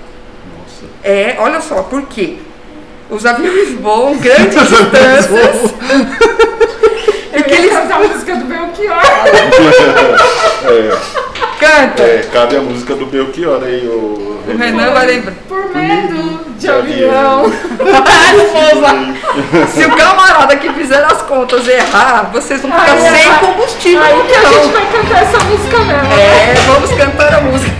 É, 1.03 1.35
olha 1.37 1.59
só, 1.59 1.83
por 1.83 2.03
quê? 2.03 2.37
Os 3.09 3.25
aviões 3.25 3.79
voam 3.79 4.17
grandes 4.17 4.55
distâncias. 4.67 5.73
Ia 7.33 7.57
eles 7.57 7.71
cantar 7.71 7.95
a 7.95 7.99
música 8.07 8.35
do 8.35 8.45
Belchior. 8.45 9.01
cantam. 11.59 12.05
É, 12.05 12.23
cabe 12.31 12.55
a 12.57 12.61
música 12.61 12.95
do 12.95 13.05
Belchior 13.05 13.61
aí, 13.63 13.87
o 13.87 14.41
O 14.47 14.57
Renan 14.57 14.91
vai 14.91 15.05
lembrar. 15.05 15.33
Por 15.47 15.75
medo 15.75 16.39
de 16.57 16.63
de 16.63 16.69
avião. 16.69 17.51
Se 19.67 19.83
o 19.85 19.95
camarada 19.95 20.55
que 20.55 20.71
fizer 20.73 21.03
as 21.03 21.21
contas 21.23 21.67
errar, 21.67 22.29
vocês 22.31 22.61
vão 22.61 22.71
ficar 22.71 22.93
Aí, 22.93 23.01
sem 23.01 23.33
combustível 23.39 24.01
Aí 24.01 24.23
que 24.23 24.35
a 24.35 24.43
gente 24.43 24.71
vai 24.71 24.85
cantar 24.91 25.23
essa 25.23 25.43
música 25.43 25.79
mesmo. 25.79 26.13
É, 26.13 26.53
vamos 26.67 26.91
cantar 26.91 27.33
a 27.33 27.41
música. 27.41 27.73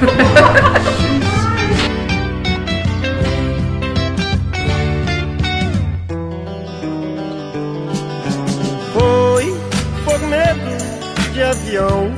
De 11.33 11.41
avião 11.41 12.11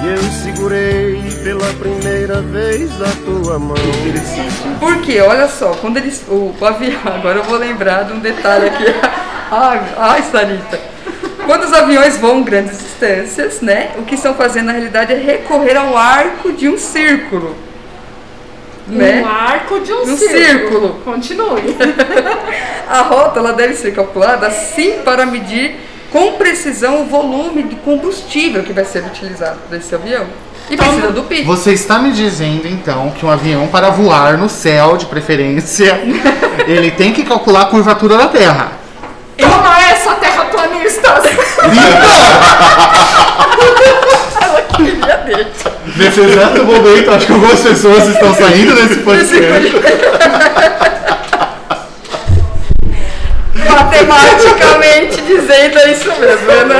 que 0.00 0.06
eu 0.08 0.18
segurei 0.42 1.22
pela 1.44 1.72
primeira 1.74 2.42
vez 2.42 2.90
a 3.00 3.08
tua 3.24 3.56
mão. 3.56 3.76
Porque, 4.80 5.20
olha 5.20 5.46
só, 5.46 5.70
quando 5.80 5.96
eles. 5.96 6.24
O, 6.28 6.52
o 6.60 6.66
avião. 6.66 7.00
Agora 7.06 7.38
eu 7.38 7.44
vou 7.44 7.56
lembrar 7.56 8.02
de 8.02 8.14
um 8.14 8.18
detalhe 8.18 8.66
aqui. 8.66 8.84
Ai, 9.48 9.80
ai, 9.96 10.22
Sarita. 10.22 10.80
Quando 11.46 11.62
os 11.62 11.72
aviões 11.72 12.16
voam 12.16 12.42
grandes 12.42 12.78
distâncias, 12.78 13.60
né? 13.60 13.92
O 13.96 14.02
que 14.02 14.16
estão 14.16 14.34
fazendo 14.34 14.66
na 14.66 14.72
realidade 14.72 15.12
é 15.12 15.16
recorrer 15.16 15.76
ao 15.76 15.96
arco 15.96 16.50
de 16.50 16.68
um 16.68 16.76
círculo. 16.76 17.54
Né? 18.88 19.22
Um 19.22 19.26
arco 19.26 19.78
de 19.78 19.92
um, 19.92 20.02
Um 20.02 20.16
círculo. 20.16 20.36
círculo. 20.36 21.00
Continue. 21.04 21.76
A 22.90 23.02
rota 23.02 23.38
ela 23.38 23.52
deve 23.52 23.74
ser 23.74 23.94
calculada 23.94 24.48
assim 24.48 25.02
para 25.04 25.24
medir 25.24 25.85
com 26.10 26.32
precisão 26.32 27.02
o 27.02 27.06
volume 27.06 27.64
de 27.64 27.76
combustível 27.76 28.62
que 28.62 28.72
vai 28.72 28.84
ser 28.84 29.04
utilizado 29.04 29.58
desse 29.70 29.94
avião. 29.94 30.26
E 30.68 30.76
precisa 30.76 31.12
do 31.12 31.22
PIB. 31.22 31.44
Você 31.44 31.72
está 31.72 31.98
me 31.98 32.10
dizendo 32.10 32.66
então 32.66 33.12
que 33.12 33.24
um 33.24 33.30
avião 33.30 33.68
para 33.68 33.90
voar 33.90 34.36
no 34.36 34.48
céu, 34.48 34.96
de 34.96 35.06
preferência, 35.06 36.00
ele 36.66 36.90
tem 36.90 37.12
que 37.12 37.22
calcular 37.22 37.62
a 37.62 37.66
curvatura 37.66 38.16
da 38.16 38.26
Terra. 38.26 38.72
Toma 39.38 39.80
essa, 39.82 40.12
terraplanistas! 40.14 41.24
Nesse 45.96 46.20
exato 46.20 46.64
momento, 46.64 47.10
acho 47.10 47.26
que 47.26 47.32
algumas 47.32 47.60
pessoas 47.60 48.08
estão 48.08 48.34
saindo 48.34 48.74
desse 48.74 48.96
podcast. 48.96 49.72
Matematicamente 54.02 55.20
dizendo 55.22 55.78
é 55.78 55.92
isso 55.92 56.08
mesmo, 56.18 56.46
né? 56.66 56.78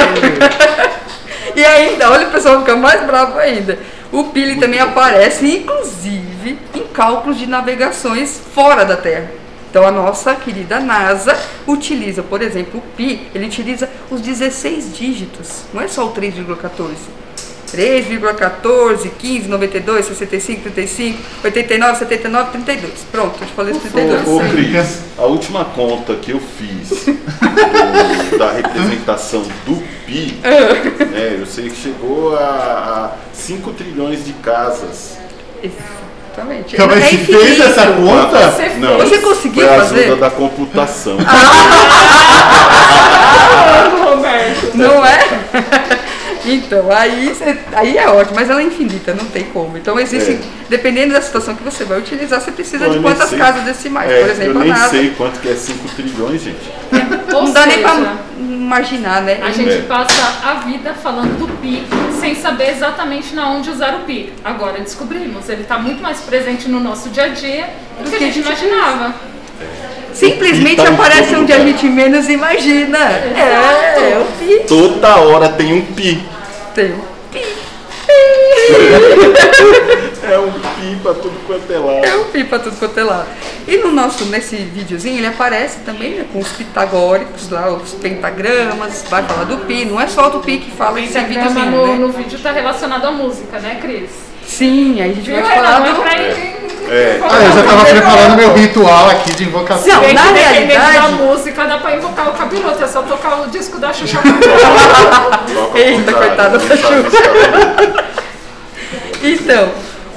E 1.54 1.64
ainda, 1.64 2.11
olha 2.11 2.28
o 2.28 2.30
pessoal 2.30 2.61
fica 2.61 2.76
mais 2.76 3.02
bravo 3.06 3.38
ainda. 3.38 3.78
O 4.12 4.25
Pili 4.25 4.56
também 4.56 4.78
aparece, 4.78 5.46
inclusive, 5.46 6.58
em 6.75 6.82
cálculos 6.92 7.38
de 7.38 7.46
navegações 7.46 8.40
fora 8.54 8.85
da 8.85 8.96
Terra. 8.96 9.30
Então 9.70 9.87
a 9.87 9.90
nossa 9.90 10.35
querida 10.35 10.80
NASA 10.80 11.37
utiliza, 11.66 12.23
por 12.23 12.40
exemplo, 12.40 12.80
o 12.80 12.96
Pi, 12.96 13.28
ele 13.35 13.46
utiliza 13.46 13.88
os 14.11 14.20
16 14.20 14.96
dígitos, 14.96 15.64
não 15.73 15.82
é 15.82 15.88
só 15.88 16.06
o 16.06 16.12
3,14. 16.12 17.25
3,14, 17.66 19.11
15, 19.18 19.49
92, 19.49 20.06
65, 20.06 20.62
35, 20.70 21.18
89, 21.44 21.99
79, 21.99 22.50
32. 22.52 22.92
Pronto, 23.11 23.37
eu 23.40 23.46
te 23.46 23.52
falei 23.52 23.73
os 23.73 23.78
32. 23.82 24.26
Ô, 24.28 24.37
ô 24.37 24.40
Cris, 24.40 25.00
a 25.18 25.23
última 25.25 25.64
conta 25.64 26.14
que 26.14 26.30
eu 26.32 26.40
fiz 26.40 27.04
do- 27.06 28.38
da 28.38 28.52
representação 28.52 29.42
do 29.66 29.76
PI, 30.06 30.38
é, 30.44 31.37
eu 31.40 31.46
sei 31.46 31.68
que 31.68 31.76
chegou 31.76 32.37
a, 32.37 33.12
5 33.32 33.73
trilhões 33.73 34.25
de 34.25 34.32
casas. 34.35 35.18
Exatamente. 35.62 36.76
Calma 36.76 36.94
É 36.94 37.00
você 37.00 37.16
fez 37.18 37.61
essa 37.61 37.87
conta? 37.92 38.50
Você 38.52 38.68
Não, 38.78 38.99
Você 38.99 39.18
conseguiu 39.18 39.64
foi 39.66 39.75
a 39.75 39.78
fazer? 39.80 40.00
ajuda 40.04 40.16
da 40.16 40.30
computação. 40.30 41.16
Roberto. 44.04 44.76
Não 44.76 45.04
é? 45.04 45.18
Então, 46.46 46.90
aí, 46.92 47.34
cê- 47.34 47.56
aí 47.74 47.98
é 47.98 48.08
ótimo, 48.08 48.36
mas 48.36 48.48
ela 48.48 48.60
é 48.60 48.64
infinita, 48.64 49.12
não 49.14 49.24
tem 49.26 49.44
como. 49.44 49.76
Então, 49.76 49.98
existe, 49.98 50.32
É. 50.32 50.38
dependendo 50.68 51.12
da 51.12 51.20
situação 51.20 51.54
que 51.56 51.62
você 51.64 51.84
vai 51.84 51.98
utilizar, 51.98 52.40
você 52.40 52.52
precisa 52.52 52.78
de 52.78 52.84
eu 52.84 52.92
nem 52.94 53.02
quantas 53.02 53.28
sei. 53.30 53.38
casas 53.38 53.62
decimais. 53.64 54.10
É, 54.10 54.20
Por 54.20 54.30
exemplo, 54.30 54.52
eu 54.54 54.60
a 54.60 54.64
nem 54.64 54.72
NASA. 54.72 54.88
sei 54.90 55.10
quanto 55.16 55.40
que 55.40 55.48
é 55.48 55.54
5 55.56 55.88
trilhões, 55.96 56.40
gente. 56.42 56.58
Ou 57.34 57.42
Não 57.44 57.52
dá 57.52 57.66
nem 57.66 57.78
seja, 57.78 57.88
pra 57.88 58.16
imaginar, 58.38 59.22
né? 59.22 59.40
A 59.42 59.50
gente 59.50 59.72
É. 59.72 59.78
passa 59.82 60.22
a 60.48 60.54
vida 60.66 60.94
falando 60.94 61.36
do 61.38 61.48
pi 61.60 61.82
sem 62.20 62.34
saber 62.34 62.70
exatamente 62.70 63.34
na 63.34 63.50
onde 63.50 63.68
usar 63.70 63.94
o 63.94 64.00
pi. 64.04 64.32
Agora 64.44 64.78
descobrimos, 64.80 65.48
ele 65.48 65.62
está 65.62 65.78
muito 65.78 66.00
mais 66.02 66.20
presente 66.20 66.68
no 66.68 66.78
nosso 66.80 67.08
dia 67.10 67.24
a 67.24 67.28
dia 67.28 67.68
do 68.02 68.08
que 68.08 68.16
a 68.16 68.18
gente 68.20 68.38
imaginava. 68.38 69.14
Simplesmente 70.12 70.76
Tá 70.82 70.88
aparece 70.88 71.34
onde 71.34 71.52
a 71.52 71.58
gente 71.58 71.86
menos 71.86 72.28
imagina. 72.28 72.98
É, 72.98 74.12
é 74.14 74.18
o 74.18 74.24
pi. 74.38 74.64
Toda 74.66 75.16
hora 75.16 75.48
tem 75.50 75.74
um 75.74 75.82
pi. 75.82 76.22
Tem 76.76 76.92
o 76.92 77.02
É 80.23 80.38
um 80.38 80.52
pi 80.52 80.97
pra 81.02 81.14
tudo 81.14 81.47
quanto 81.47 81.73
é 81.73 81.78
lado. 81.78 82.04
É 82.04 82.16
o 82.16 82.25
pi 82.26 82.45
pra 82.45 82.59
tudo 82.59 82.76
quanto 82.78 83.00
é 83.00 83.02
lado. 83.02 83.28
E 83.66 83.78
no 83.78 83.90
nosso, 83.90 84.26
nesse 84.26 84.56
videozinho, 84.56 85.16
ele 85.16 85.26
aparece 85.26 85.78
também 85.87 86.16
né, 86.16 86.26
com 86.30 86.38
os 86.38 86.49
pitagóricos 86.49 87.49
lá, 87.49 87.71
os 87.71 87.95
pentagramas, 87.95 89.06
vai 89.09 89.23
falar 89.23 89.45
do 89.45 89.56
pi. 89.64 89.87
Não 89.87 89.99
é 89.99 90.06
só 90.06 90.28
do 90.28 90.40
pi 90.40 90.59
que 90.59 90.71
fala 90.71 91.00
esse 91.00 91.14
Pentagrama 91.14 91.49
videozinho, 91.49 91.71
no, 91.71 91.87
né? 91.87 91.95
no 91.95 92.12
vídeo 92.12 92.37
está 92.37 92.52
relacionado 92.52 93.06
à 93.06 93.11
música, 93.11 93.59
né, 93.59 93.78
Cris? 93.80 94.11
Sim, 94.45 95.00
aí 95.00 95.12
a 95.12 95.14
gente 95.14 95.30
Viu, 95.30 95.40
vai 95.40 95.56
falar? 95.56 95.80
Não 95.80 95.95
do... 95.95 96.02
é 96.02 96.04
pra 96.04 96.23
ir. 96.23 96.55
É. 96.88 97.20
Ah, 97.22 97.44
eu 97.44 97.52
já 97.52 97.62
tava 97.64 97.84
preparando 97.84 98.36
meu 98.36 98.52
ritual 98.54 99.10
aqui 99.10 99.34
de 99.34 99.44
invocação. 99.44 99.86
Não, 99.86 100.00
na 100.12 100.22
dependendo 100.32 100.74
da 100.74 100.88
realidade- 100.90 101.12
música 101.14 101.64
dá 101.66 101.78
pra 101.78 101.96
invocar 101.96 102.28
o 102.28 102.32
capiroto, 102.32 102.82
é 102.84 102.86
só 102.86 103.02
tocar 103.02 103.40
o 103.42 103.48
disco 103.48 103.78
da 103.78 103.92
Xuxa. 103.92 104.18
Eita, 105.74 106.12
coitada 106.12 106.58
não 106.58 106.66
da 106.68 106.74
escrever. 106.74 108.04
Então, 109.22 109.70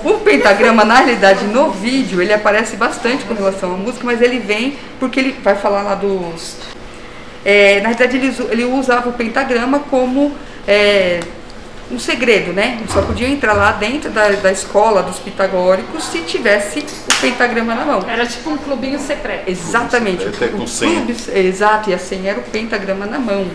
o 0.04 0.14
pentagrama, 0.20 0.86
na 0.86 0.96
realidade, 0.96 1.46
no 1.46 1.72
vídeo, 1.72 2.22
ele 2.22 2.34
aparece 2.34 2.76
bastante 2.76 3.24
com 3.26 3.34
relação 3.34 3.74
à 3.74 3.78
música, 3.78 4.04
mas 4.06 4.22
ele 4.22 4.40
vem 4.40 4.78
porque 5.00 5.20
ele 5.20 5.36
vai 5.44 5.56
falar 5.56 5.82
lá 5.82 5.96
dos. 5.96 6.56
é, 7.44 7.80
na 7.82 7.90
realidade, 7.90 8.18
ele, 8.18 8.36
ele 8.52 8.66
usava 8.66 9.10
o 9.10 9.14
pentagrama 9.14 9.80
como 9.90 10.34
é, 10.68 11.20
um 11.92 11.98
segredo, 12.00 12.54
né? 12.54 12.78
Ele 12.80 12.92
só 12.92 13.02
podia 13.02 13.28
entrar 13.28 13.54
lá 13.54 13.72
dentro 13.72 14.10
da, 14.12 14.30
da 14.30 14.52
escola 14.52 15.02
dos 15.02 15.18
pitagóricos 15.20 16.04
se 16.06 16.20
tivesse 16.22 16.80
o 16.80 17.22
pentagrama 17.22 17.74
na 17.74 17.86
mão. 17.86 18.06
Era 18.08 18.26
tipo 18.26 18.50
um 18.52 18.58
clubinho 18.58 19.00
secreto. 19.00 19.50
Exatamente. 19.50 20.28
Até 20.28 20.46
o- 20.46 20.50
com 20.52 20.64
o 20.64 20.68
senha. 20.68 21.06
exato, 21.34 21.90
e 21.90 21.94
a 21.94 21.98
senha 21.98 22.32
era 22.32 22.40
o 22.40 22.44
pentagrama 22.44 23.06
na 23.06 23.18
mão. 23.20 23.48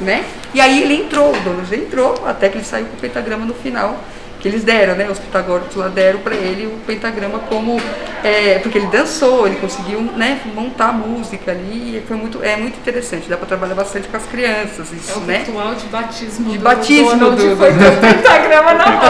Né? 0.00 0.24
E 0.52 0.60
aí 0.60 0.82
ele 0.82 0.94
entrou, 1.04 1.30
o 1.30 1.40
dono 1.40 1.62
entrou, 1.72 2.24
até 2.26 2.48
que 2.48 2.58
ele 2.58 2.64
saiu 2.64 2.86
com 2.86 2.96
o 2.96 3.00
pentagrama 3.00 3.46
no 3.46 3.54
final. 3.54 4.02
Que 4.42 4.48
eles 4.48 4.64
deram, 4.64 4.96
né? 4.96 5.08
Os 5.08 5.20
pitagóricos 5.20 5.76
lá 5.76 5.86
deram 5.86 6.18
para 6.18 6.34
ele 6.34 6.66
o 6.66 6.70
pentagrama 6.84 7.38
como. 7.48 7.80
é, 8.24 8.58
porque 8.58 8.76
ele 8.76 8.88
dançou, 8.88 9.46
ele 9.46 9.54
conseguiu 9.56 10.00
né, 10.16 10.40
montar 10.52 10.88
a 10.88 10.92
música 10.92 11.52
ali. 11.52 11.96
e 11.98 12.02
Foi 12.08 12.16
muito, 12.16 12.42
é 12.42 12.56
muito 12.56 12.76
interessante, 12.76 13.28
dá 13.28 13.36
para 13.36 13.46
trabalhar 13.46 13.76
bastante 13.76 14.08
com 14.08 14.16
as 14.16 14.26
crianças, 14.26 14.92
É 14.92 14.96
isso, 14.96 15.18
o 15.18 15.22
né? 15.22 15.38
ritual 15.46 15.74
de 15.76 15.86
batismo 15.86 16.50
De 16.50 16.58
do 16.58 16.64
batismo 16.64 17.14
do- 17.30 17.56
foi 17.56 17.72
do- 17.72 17.88
o 17.88 17.96
pentagrama 18.00 18.74
na 18.74 18.86
mão. 18.86 19.00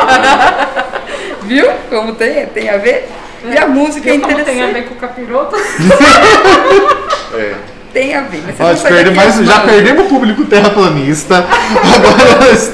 Viu 1.48 1.66
como 1.88 2.14
tem, 2.14 2.44
tem 2.46 2.68
a 2.68 2.76
ver? 2.76 3.08
E 3.44 3.56
a 3.58 3.66
música 3.66 4.08
é 4.10 4.12
Viu 4.12 4.20
como 4.20 4.32
interessante. 4.34 4.58
tem 4.60 4.70
a 4.70 4.72
ver 4.74 4.88
com 4.88 4.94
o 4.94 4.98
capiroto? 4.98 5.56
É. 7.34 7.54
Tem 7.92 8.14
a 8.14 8.22
ver. 8.22 8.42
Mas 8.46 8.56
você 8.56 8.62
Ó, 8.62 8.68
não 8.68 8.76
já 8.76 9.60
perdemos, 9.60 10.00
já 10.00 10.02
o 10.02 10.08
público 10.08 10.44
terraplanista. 10.46 11.36
Agora 11.44 12.38
nós, 12.40 12.72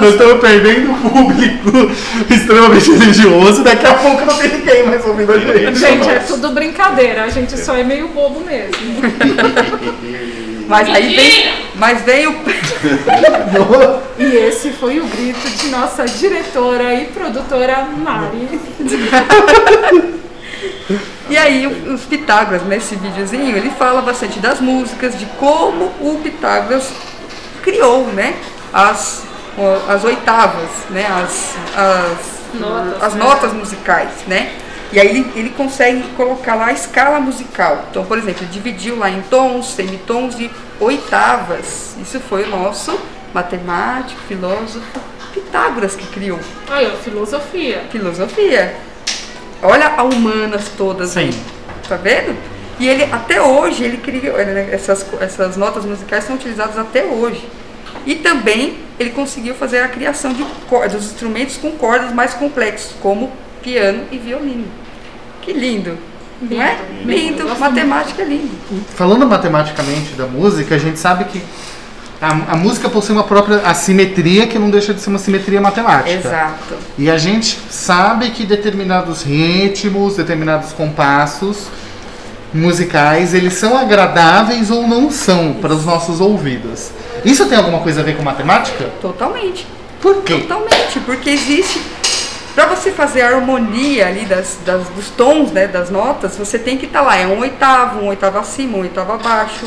nós 0.00 0.10
estamos 0.10 0.40
perdendo 0.40 0.92
o 0.92 1.10
público 1.10 1.90
extremamente 2.30 2.92
religioso. 2.92 3.64
Daqui 3.64 3.86
a 3.86 3.94
pouco 3.94 4.24
não 4.24 4.36
tem 4.36 4.50
ninguém 4.58 4.86
mais 4.86 5.04
ouvindo 5.04 5.32
a 5.32 5.38
gente. 5.38 5.78
Gente, 5.78 6.08
é 6.08 6.18
tudo 6.20 6.50
brincadeira, 6.50 7.24
a 7.24 7.28
gente 7.28 7.58
só 7.58 7.76
é 7.76 7.82
meio 7.82 8.08
bobo 8.08 8.40
mesmo. 8.40 8.72
Mas 10.68 10.88
aí 10.88 11.14
vem, 11.14 11.54
mas 11.76 12.02
vem 12.02 12.26
o. 12.26 12.34
E 14.18 14.24
esse 14.24 14.70
foi 14.70 14.98
o 14.98 15.04
grito 15.04 15.48
de 15.48 15.68
nossa 15.68 16.06
diretora 16.06 16.94
e 16.94 17.04
produtora 17.06 17.86
Mari. 17.96 18.58
E 21.28 21.36
aí 21.36 21.66
os 21.66 22.04
Pitágoras, 22.04 22.62
nesse 22.62 22.94
videozinho, 22.94 23.56
ele 23.56 23.70
fala 23.70 24.00
bastante 24.00 24.38
das 24.38 24.60
músicas, 24.60 25.18
de 25.18 25.26
como 25.38 25.86
o 26.00 26.20
Pitágoras 26.22 26.92
criou, 27.62 28.06
né? 28.06 28.36
As, 28.72 29.24
as 29.88 30.04
oitavas, 30.04 30.70
né? 30.90 31.04
As, 31.06 31.54
as, 31.76 32.36
Notas, 32.54 33.02
as 33.02 33.14
né? 33.14 33.24
notas 33.24 33.52
musicais, 33.52 34.10
né? 34.26 34.52
E 34.92 35.00
aí 35.00 35.08
ele, 35.08 35.32
ele 35.34 35.50
consegue 35.50 36.02
colocar 36.16 36.54
lá 36.54 36.66
a 36.66 36.72
escala 36.72 37.18
musical. 37.18 37.86
Então, 37.90 38.04
por 38.04 38.16
exemplo, 38.18 38.44
ele 38.44 38.52
dividiu 38.52 38.96
lá 38.96 39.10
em 39.10 39.20
tons, 39.22 39.72
semitons 39.72 40.38
e 40.38 40.50
oitavas. 40.78 41.96
Isso 42.00 42.20
foi 42.20 42.44
o 42.44 42.48
nosso 42.48 42.98
matemático, 43.34 44.20
filósofo 44.28 45.00
Pitágoras 45.34 45.94
que 45.94 46.06
criou. 46.06 46.38
Aí, 46.70 46.86
ó, 46.86 46.96
filosofia. 46.96 47.84
Filosofia. 47.90 48.74
Olha 49.62 49.94
a 49.96 50.02
humanas 50.02 50.70
todas 50.76 51.10
Sim. 51.10 51.20
aí. 51.20 51.34
Tá 51.88 51.96
vendo? 51.96 52.36
E 52.78 52.86
ele, 52.88 53.04
até 53.04 53.40
hoje, 53.40 53.84
ele 53.84 53.96
criou. 53.98 54.36
né, 54.36 54.68
Essas, 54.70 55.06
essas 55.20 55.56
notas 55.56 55.84
musicais 55.84 56.24
são 56.24 56.36
utilizadas 56.36 56.78
até 56.78 57.04
hoje. 57.04 57.46
E 58.04 58.16
também 58.16 58.78
ele 58.98 59.10
conseguiu 59.10 59.54
fazer 59.54 59.80
a 59.80 59.88
criação 59.88 60.32
de 60.32 60.44
dos 60.90 61.04
instrumentos 61.06 61.56
com 61.56 61.72
cordas 61.72 62.12
mais 62.12 62.34
complexos, 62.34 62.94
como 63.00 63.32
piano 63.62 64.04
e 64.12 64.18
violino. 64.18 64.66
Que 65.42 65.52
lindo! 65.52 65.98
Não 66.40 66.60
é? 66.60 66.76
Lindo. 67.02 67.44
Lindo, 67.44 67.58
matemática 67.58 68.22
é 68.22 68.26
lindo. 68.26 68.50
Falando 68.94 69.26
matematicamente 69.26 70.12
da 70.14 70.26
música, 70.26 70.74
a 70.74 70.78
gente 70.78 70.98
sabe 70.98 71.24
que 71.24 71.42
a, 72.20 72.52
a 72.52 72.56
música 72.56 72.88
possui 72.88 73.14
uma 73.14 73.24
própria 73.24 73.58
assimetria 73.58 74.46
que 74.46 74.58
não 74.58 74.70
deixa 74.70 74.94
de 74.94 75.00
ser 75.00 75.10
uma 75.10 75.18
simetria 75.18 75.60
matemática. 75.60 76.10
Exato. 76.10 76.74
E 76.98 77.10
a 77.10 77.18
gente 77.18 77.58
sabe 77.70 78.30
que 78.30 78.44
determinados 78.46 79.22
ritmos, 79.22 80.16
determinados 80.16 80.72
compassos 80.72 81.66
musicais, 82.54 83.34
eles 83.34 83.54
são 83.54 83.76
agradáveis 83.76 84.70
ou 84.70 84.86
não 84.86 85.10
são 85.10 85.54
para 85.54 85.74
os 85.74 85.84
nossos 85.84 86.20
ouvidos. 86.20 86.90
Isso 87.24 87.46
tem 87.46 87.58
alguma 87.58 87.80
coisa 87.80 88.00
a 88.00 88.04
ver 88.04 88.16
com 88.16 88.22
matemática? 88.22 88.88
Totalmente. 89.00 89.66
Por 90.00 90.22
quê? 90.22 90.38
Totalmente, 90.40 91.00
porque 91.04 91.30
existe. 91.30 91.80
Para 92.54 92.66
você 92.66 92.90
fazer 92.90 93.20
a 93.22 93.28
harmonia 93.34 94.06
ali 94.06 94.24
das, 94.24 94.56
das- 94.64 94.88
dos 94.88 95.08
tons, 95.10 95.50
né, 95.50 95.66
das 95.66 95.90
notas, 95.90 96.36
você 96.36 96.58
tem 96.58 96.78
que 96.78 96.86
estar 96.86 97.02
lá. 97.02 97.16
É 97.16 97.26
um 97.26 97.38
oitavo, 97.40 98.00
um 98.00 98.06
oitavo 98.08 98.38
acima, 98.38 98.78
um 98.78 98.80
oitavo 98.80 99.12
abaixo. 99.12 99.66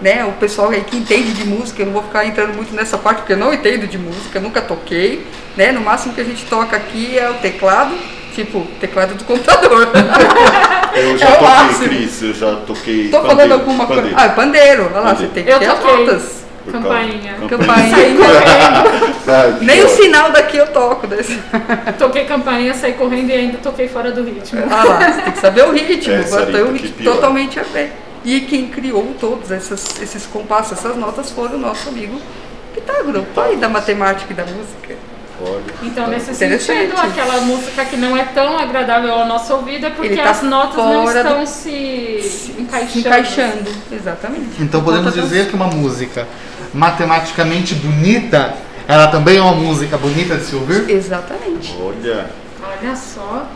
Né? 0.00 0.24
O 0.24 0.32
pessoal 0.32 0.70
aí 0.70 0.82
que 0.82 0.96
entende 0.96 1.32
de 1.32 1.44
música, 1.44 1.82
eu 1.82 1.86
não 1.86 1.92
vou 1.92 2.02
ficar 2.04 2.24
entrando 2.24 2.54
muito 2.54 2.72
nessa 2.74 2.96
parte 2.96 3.18
porque 3.18 3.32
eu 3.32 3.36
não 3.36 3.52
entendo 3.52 3.86
de 3.88 3.98
música, 3.98 4.38
nunca 4.38 4.60
toquei. 4.62 5.26
Né? 5.56 5.72
No 5.72 5.80
máximo 5.80 6.14
que 6.14 6.20
a 6.20 6.24
gente 6.24 6.44
toca 6.46 6.76
aqui 6.76 7.18
é 7.18 7.28
o 7.28 7.34
teclado, 7.34 7.94
tipo, 8.34 8.60
teclado 8.80 9.14
do 9.14 9.24
computador. 9.24 9.88
Eu 10.94 11.16
já 11.18 11.26
É 11.26 11.28
o 11.28 11.32
toquei, 11.32 11.48
máximo. 11.48 11.88
Cris, 11.88 12.22
eu 12.22 12.34
já 12.34 12.54
toquei. 12.66 13.08
Tô 13.08 13.18
falando 13.18 13.28
pandeiro, 13.36 13.52
alguma 13.54 13.86
coisa. 13.86 14.02
pandeiro. 14.02 14.20
Ah, 14.20 14.28
pandeiro. 14.30 14.82
Olha 14.92 15.00
lá, 15.00 15.14
você 15.14 15.26
Pandeiro. 15.26 15.32
tem 15.34 15.44
que 15.44 15.50
Eu 15.50 15.58
ter 15.60 15.66
as 15.66 15.84
notas. 15.84 16.44
Campainha. 16.72 17.34
Campainha. 17.48 18.16
Correndo. 18.16 19.22
Ah, 19.28 19.58
Nem 19.62 19.84
o 19.84 19.88
sinal 19.88 20.32
daqui 20.32 20.56
eu 20.56 20.66
toco. 20.68 21.06
Desse. 21.06 21.38
Toquei 21.98 22.24
campainha, 22.24 22.74
saí 22.74 22.94
correndo 22.94 23.30
e 23.30 23.32
ainda 23.32 23.58
toquei 23.58 23.86
fora 23.88 24.10
do 24.10 24.24
ritmo. 24.24 24.60
Ah 24.70 24.84
lá, 24.84 25.12
você 25.12 25.22
tem 25.22 25.32
que 25.32 25.38
saber 25.38 25.62
o 25.64 25.72
ritmo, 25.72 26.14
É, 26.14 26.22
que 26.22 26.72
ritmo 26.72 26.92
pior. 26.96 27.14
totalmente 27.14 27.60
a 27.60 27.62
ver. 27.62 27.92
E 28.24 28.40
quem 28.42 28.68
criou 28.68 29.14
todos 29.20 29.50
essas, 29.50 30.00
esses 30.02 30.26
compassos, 30.26 30.78
essas 30.78 30.96
notas, 30.96 31.30
foi 31.30 31.48
o 31.48 31.58
nosso 31.58 31.88
amigo 31.88 32.20
Pitágoras, 32.74 33.22
o 33.22 33.26
pai 33.26 33.56
da 33.56 33.68
matemática 33.68 34.32
e 34.32 34.36
da 34.36 34.44
música. 34.44 34.94
Olha. 35.40 35.62
Então, 35.84 36.08
nesse 36.08 36.34
sentido, 36.34 36.96
aquela 36.98 37.40
música 37.42 37.84
que 37.84 37.96
não 37.96 38.16
é 38.16 38.24
tão 38.24 38.58
agradável 38.58 39.12
ao 39.14 39.26
nosso 39.26 39.52
ouvido 39.54 39.86
é 39.86 39.90
porque 39.90 40.16
tá 40.16 40.30
as 40.30 40.42
notas 40.42 40.76
não 40.76 41.04
estão 41.08 41.40
do- 41.40 41.46
se 41.46 42.54
encaixando. 42.58 42.90
Se 42.92 42.98
encaixando, 42.98 43.70
exatamente. 43.92 44.60
Então 44.60 44.82
podemos 44.82 45.14
dizer 45.14 45.48
que 45.48 45.54
uma 45.54 45.68
música 45.68 46.26
matematicamente 46.74 47.74
bonita, 47.76 48.54
ela 48.88 49.06
também 49.08 49.36
é 49.38 49.40
uma 49.40 49.52
música 49.54 49.96
bonita 49.96 50.36
de 50.36 50.44
se 50.44 50.56
ouvir? 50.56 50.90
Exatamente. 50.90 51.76
Olha, 51.80 52.30
Olha 52.60 52.96
só. 52.96 53.46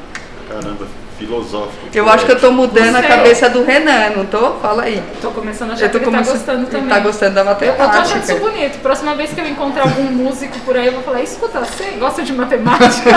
caramba, 0.48 0.86
filosófico. 1.26 1.72
Eu 1.94 2.08
acho 2.08 2.24
que 2.26 2.32
eu 2.32 2.40
tô 2.40 2.50
mudando 2.50 2.96
a 2.96 3.02
cabeça 3.02 3.48
do 3.48 3.64
Renan, 3.64 4.10
não 4.16 4.26
tô? 4.26 4.52
Fala 4.54 4.84
aí. 4.84 5.02
Tô 5.20 5.30
começando 5.30 5.70
a 5.70 5.74
achar 5.74 5.84
Eu 5.86 5.90
tô 5.90 5.98
que 6.00 6.04
ele 6.06 6.16
tá 6.16 6.22
gostando 6.22 6.58
ele 6.62 6.66
também. 6.70 6.88
tá 6.88 6.98
gostando 7.00 7.34
da 7.34 7.40
Eu, 7.40 7.46
eu 7.68 7.74
tô 7.76 7.82
achando 7.82 8.04
isso 8.04 8.32
matemática. 8.32 8.50
bonito. 8.50 8.78
Próxima 8.82 9.14
vez 9.14 9.30
que 9.32 9.40
eu 9.40 9.46
encontrar 9.46 9.82
algum 9.84 10.04
músico 10.04 10.58
por 10.60 10.76
aí, 10.76 10.86
eu 10.86 10.92
vou 10.92 11.02
falar, 11.02 11.22
escuta, 11.22 11.60
você 11.60 11.84
gosta 11.98 12.22
de 12.22 12.32
matemática? 12.32 13.10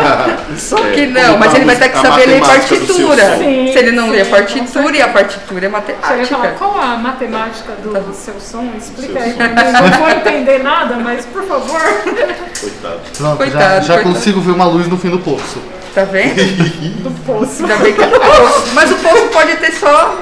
Só 0.56 0.78
É, 0.78 0.90
que 0.92 1.06
como 1.06 1.18
não, 1.18 1.38
mas 1.38 1.50
tá 1.52 1.56
ele 1.58 1.64
vai 1.66 1.76
ter 1.76 1.88
que 1.88 1.98
saber 1.98 2.26
ler 2.26 2.40
matemática 2.40 2.76
partitura. 2.76 3.36
Sim, 3.38 3.72
Se 3.72 3.78
ele 3.78 3.90
não 3.92 4.04
sim, 4.06 4.10
ler 4.10 4.26
partitura, 4.26 4.96
e 4.96 5.02
a 5.02 5.08
partitura 5.08 5.66
é 5.66 5.68
Você 5.68 5.76
vai 5.76 5.82
falar, 5.92 6.18
matemática. 6.18 6.54
qual 6.58 6.80
a 6.80 6.96
matemática 6.96 7.72
do 7.82 8.14
seu 8.14 8.34
som? 8.40 8.68
Explica 8.76 9.12
Seu 9.14 9.22
aí. 9.22 9.36
Não 9.38 9.98
vou 9.98 10.08
entender 10.10 10.62
nada, 10.62 10.96
mas 10.96 11.24
por 11.26 11.42
favor. 11.44 11.80
Coitado. 12.60 13.00
Pronto, 13.16 13.36
Coitado, 13.36 13.62
já, 13.62 13.80
já 13.80 13.94
coitado. 13.94 14.14
consigo 14.14 14.40
ver 14.40 14.52
uma 14.52 14.64
luz 14.66 14.86
no 14.88 14.96
fim 14.98 15.10
do 15.10 15.18
poço. 15.18 15.58
Tá 15.94 16.04
vendo? 16.04 16.34
Do 17.02 17.10
poço. 17.24 17.62
Ainda 17.64 17.76
bem 17.76 17.92
que 17.92 18.00
é 18.02 18.06
no 18.06 18.18
poço. 18.20 18.64
Mas 18.74 18.90
o 18.90 18.94
poço 18.96 19.26
pode 19.28 19.56
ter 19.56 19.72
só 19.72 20.18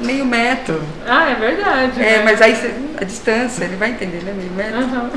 meio 0.00 0.24
metro. 0.24 0.80
Ah, 1.06 1.30
é 1.30 1.34
verdade. 1.34 2.02
É, 2.02 2.18
né? 2.18 2.22
mas 2.24 2.40
aí 2.40 2.56
cê- 2.56 2.72
a 2.98 3.04
distância, 3.04 3.64
ele 3.64 3.76
vai 3.76 3.90
entender, 3.90 4.22
né? 4.24 4.32
Meio 4.34 4.50
metro. 4.52 4.78
Aham. 4.78 5.10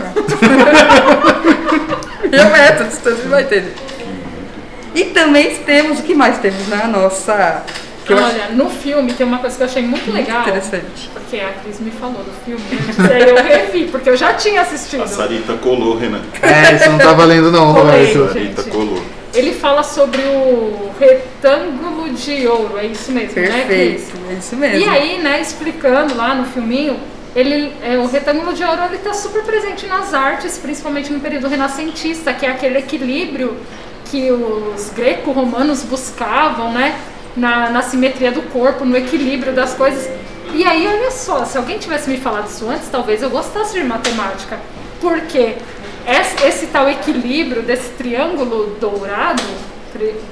Meio 2.30 2.50
metro 2.52 2.84
a 2.84 2.88
distância, 2.88 3.20
ele 3.22 3.30
vai 3.30 3.44
entender. 3.44 3.74
E 4.96 5.06
também 5.06 5.56
temos, 5.58 6.00
o 6.00 6.04
que 6.04 6.14
mais 6.16 6.38
temos 6.40 6.68
na 6.68 6.88
nossa. 6.88 7.64
Que 8.06 8.12
eu 8.14 8.18
acho 8.18 8.28
Olha, 8.28 8.50
no 8.50 8.70
filme 8.70 9.14
tem 9.14 9.26
uma 9.26 9.38
coisa 9.38 9.56
que 9.56 9.64
eu 9.64 9.68
achei 9.68 9.82
muito 9.82 10.12
legal. 10.12 10.42
interessante. 10.42 11.10
Porque 11.14 11.38
a 11.40 11.54
Cris 11.64 11.80
me 11.80 11.90
falou 11.92 12.22
do 12.24 12.32
filme 12.44 12.62
e 13.10 13.14
aí 13.14 13.30
eu 13.30 13.36
revi, 13.42 13.86
porque 13.90 14.10
eu 14.10 14.18
já 14.18 14.34
tinha 14.34 14.62
assistido. 14.62 15.04
A 15.04 15.08
Sarita 15.08 15.54
colou, 15.54 15.98
Renan. 15.98 16.20
É, 16.42 16.76
isso 16.76 16.90
não 16.90 16.98
tá 16.98 17.14
valendo 17.14 17.50
não, 17.52 17.74
Colei. 17.74 18.14
Roberto. 18.14 18.24
A 18.24 18.34
Sarita 18.34 18.64
colou. 18.64 19.02
Ele 19.34 19.54
fala 19.54 19.82
sobre 19.82 20.22
o 20.22 20.92
retângulo 21.00 22.10
de 22.14 22.48
ouro, 22.48 22.78
é 22.78 22.86
isso 22.86 23.12
mesmo, 23.12 23.42
né? 23.42 23.48
Perfeito, 23.48 24.14
é 24.30 24.34
isso 24.34 24.56
mesmo. 24.56 24.78
E 24.78 24.88
aí, 24.88 25.20
né, 25.20 25.42
explicando 25.42 26.16
lá 26.16 26.36
no 26.36 26.46
filminho, 26.46 27.00
ele, 27.36 27.74
é, 27.82 27.98
o 27.98 28.06
retângulo 28.06 28.54
de 28.54 28.64
ouro 28.64 28.84
ele 28.86 28.98
está 28.98 29.14
super 29.14 29.44
presente 29.44 29.88
nas 29.88 30.14
artes, 30.14 30.60
principalmente 30.60 31.12
no 31.12 31.20
período 31.20 31.48
renascentista, 31.48 32.32
que 32.32 32.46
é 32.46 32.52
aquele 32.52 32.78
equilíbrio 32.78 33.58
que 34.06 34.32
os 34.32 34.90
greco-romanos 34.90 35.82
buscavam, 35.82 36.72
né, 36.72 36.96
na, 37.36 37.72
na 37.72 37.82
simetria 37.82 38.32
do 38.32 38.44
corpo, 38.44 38.86
no 38.86 38.96
equilíbrio 38.96 39.52
das 39.52 39.74
coisas. 39.74 40.08
E 40.54 40.64
aí, 40.64 40.88
olha 40.88 41.10
só, 41.10 41.44
se 41.46 41.58
alguém 41.58 41.80
tivesse 41.80 42.08
me 42.08 42.18
falado 42.18 42.48
isso 42.48 42.70
antes, 42.70 42.88
talvez 42.88 43.24
eu 43.24 43.32
gostasse 43.32 43.74
de 43.74 43.84
matemática, 43.84 44.60
porque 45.02 45.56
esse, 46.08 46.46
esse 46.46 46.68
tal 46.68 46.90
equilíbrio 46.90 47.62
desse 47.62 47.90
triângulo 47.92 48.76
dourado, 48.80 49.44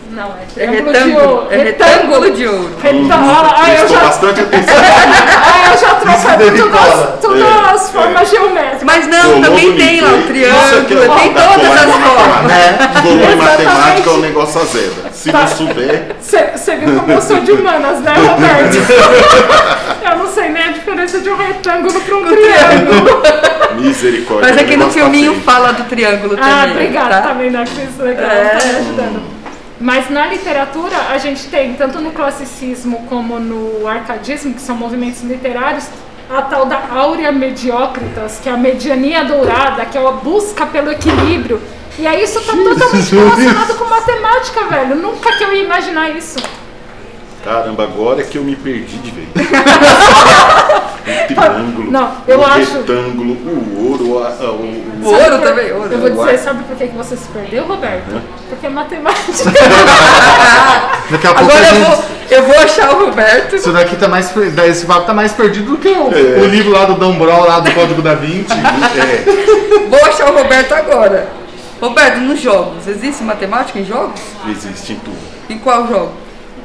não, 0.09 0.25
é 0.31 0.41
É 0.57 0.67
triângulo 0.67 0.91
de 0.91 0.97
retângulo, 0.97 1.29
ouro, 1.35 1.47
é 1.51 1.57
retângulo 1.57 2.31
de 2.31 2.47
ouro. 2.47 2.75
Retângulo, 2.81 3.31
ah, 3.31 3.65
eu 3.69 3.75
Prestou 3.75 3.89
já 3.97 3.99
bastante 4.05 4.41
atenção. 4.41 4.75
ah, 4.75 5.71
eu 5.71 5.77
já 5.77 5.89
trouxe 5.95 6.27
tudo 6.27 6.51
decola. 6.51 7.19
as, 7.21 7.69
É, 7.69 7.73
as 7.75 7.91
formas 7.91 8.29
geométricas. 8.31 8.83
Mas 8.83 9.07
não, 9.07 9.39
também 9.41 9.75
tem 9.75 10.01
lá 10.01 10.09
o 10.09 10.17
é 10.17 10.21
triângulo, 10.23 11.03
é 11.03 11.19
tem 11.19 11.33
da 11.33 11.47
todas 11.47 11.71
as 11.71 11.85
de 11.85 11.91
formas. 11.91 12.51
em 13.05 13.21
Exatamente. 13.21 13.37
matemática, 13.37 14.09
o 14.09 14.17
negócio 14.17 14.61
azeda. 14.61 15.11
Se 15.13 15.31
Tá. 15.31 15.39
não 15.41 15.47
souber, 15.47 16.15
Você 16.19 16.75
viu 16.77 16.99
como 16.99 17.11
eu 17.11 17.21
sou 17.21 17.39
de 17.41 17.51
humanas, 17.51 17.99
né, 17.99 18.13
Roberto? 18.15 18.77
eu 20.11 20.17
não 20.17 20.27
sei 20.27 20.49
nem 20.49 20.63
a 20.63 20.71
diferença 20.71 21.19
de 21.19 21.29
um 21.29 21.37
retângulo 21.37 22.01
para 22.01 22.15
um 22.17 22.23
triângulo. 22.25 23.21
Misericórdia. 23.81 24.49
Mas 24.49 24.61
aqui 24.61 24.77
no 24.77 24.85
tá 24.85 24.91
filminho 24.91 25.31
feio. 25.31 25.43
fala 25.43 25.71
do 25.73 25.83
triângulo 25.85 26.35
também. 26.35 26.51
Ah, 26.53 26.67
obrigada, 26.71 27.15
tá? 27.15 27.21
tá 27.21 27.33
vendo? 27.33 27.57
Cris? 27.57 27.97
Legal, 27.97 28.25
É. 28.31 28.45
tá 28.49 28.65
me 28.65 28.75
ajudando. 28.75 29.21
Mas 29.79 30.09
na 30.09 30.27
literatura 30.27 30.95
a 31.11 31.17
gente 31.17 31.47
tem, 31.47 31.73
tanto 31.73 31.99
no 31.99 32.11
classicismo 32.11 33.05
como 33.09 33.39
no 33.39 33.87
arcadismo, 33.87 34.53
que 34.53 34.61
são 34.61 34.75
movimentos 34.75 35.23
literários, 35.23 35.85
a 36.29 36.41
tal 36.43 36.65
da 36.65 36.79
áurea 36.93 37.31
mediocritas, 37.31 38.39
que 38.41 38.47
é 38.47 38.51
a 38.51 38.57
mediania 38.57 39.23
dourada, 39.25 39.83
que 39.85 39.97
é 39.97 40.07
a 40.07 40.11
busca 40.11 40.65
pelo 40.67 40.91
equilíbrio. 40.91 41.59
E 41.99 42.07
aí 42.07 42.23
isso 42.23 42.39
tá 42.41 42.53
totalmente 42.53 43.13
relacionado 43.15 43.75
com 43.77 43.85
matemática, 43.85 44.63
velho. 44.65 44.95
Nunca 44.95 45.33
que 45.35 45.43
eu 45.43 45.53
ia 45.53 45.63
imaginar 45.63 46.09
isso. 46.15 46.37
Caramba, 47.43 47.83
agora 47.83 48.21
é 48.21 48.23
que 48.23 48.37
eu 48.37 48.43
me 48.43 48.55
perdi 48.55 48.97
de 48.97 49.11
vez. 49.11 49.27
O 49.31 49.41
triângulo, 51.33 51.91
Não, 51.91 52.11
eu 52.27 52.39
o 52.39 52.45
acho- 52.45 52.73
retângulo, 52.73 53.33
o 53.33 53.89
ouro, 53.91 54.23
a- 54.23 54.27
a- 54.27 54.51
o, 54.51 54.83
O 55.03 55.07
ouro 55.07 55.37
por- 55.37 55.41
também, 55.47 55.71
ouro. 55.73 55.89
Eu 55.91 55.97
vou 55.99 56.09
dizer, 56.25 56.37
sabe 56.37 56.63
por 56.65 56.77
que 56.77 56.87
que 56.87 56.95
você 56.95 57.17
se 57.17 57.27
perdeu, 57.29 57.65
Roberto? 57.65 58.21
Porque 58.47 58.67
é 58.67 58.69
matemática. 58.69 59.31
Daqui 61.09 61.27
a 61.27 61.33
pouco 61.33 61.51
Agora 61.51 61.65
a 61.65 61.69
eu 61.69 61.75
gente... 61.75 61.85
vou, 61.89 62.03
eu 62.29 62.43
vou 62.43 62.57
achar 62.59 62.91
o 62.95 63.05
Roberto. 63.07 63.55
Isso 63.55 63.71
daqui 63.71 63.95
tá 63.95 64.07
mais. 64.07 64.31
Esse 64.69 64.85
papo 64.85 65.05
tá 65.07 65.13
mais 65.13 65.31
perdido 65.33 65.71
do 65.71 65.77
que 65.77 65.87
o, 65.89 66.11
É. 66.13 66.39
o 66.41 66.45
livro 66.45 66.71
lá 66.71 66.85
do 66.85 66.93
Dan 66.93 67.13
Brown, 67.17 67.43
lá 67.45 67.59
do 67.59 67.71
Código 67.73 68.01
da 68.03 68.13
Vinci. 68.13 68.53
é, 68.53 69.87
Vou 69.89 69.99
achar 70.05 70.31
o 70.31 70.37
Roberto 70.37 70.73
agora. 70.73 71.27
Roberto, 71.81 72.17
nos 72.19 72.39
jogos, 72.39 72.87
existe 72.87 73.23
matemática 73.23 73.79
em 73.79 73.85
jogos? 73.85 74.21
existe 74.47 74.93
em 74.93 74.95
tudo. 74.97 75.17
Em 75.49 75.57
qual 75.57 75.87
jogo? 75.87 76.11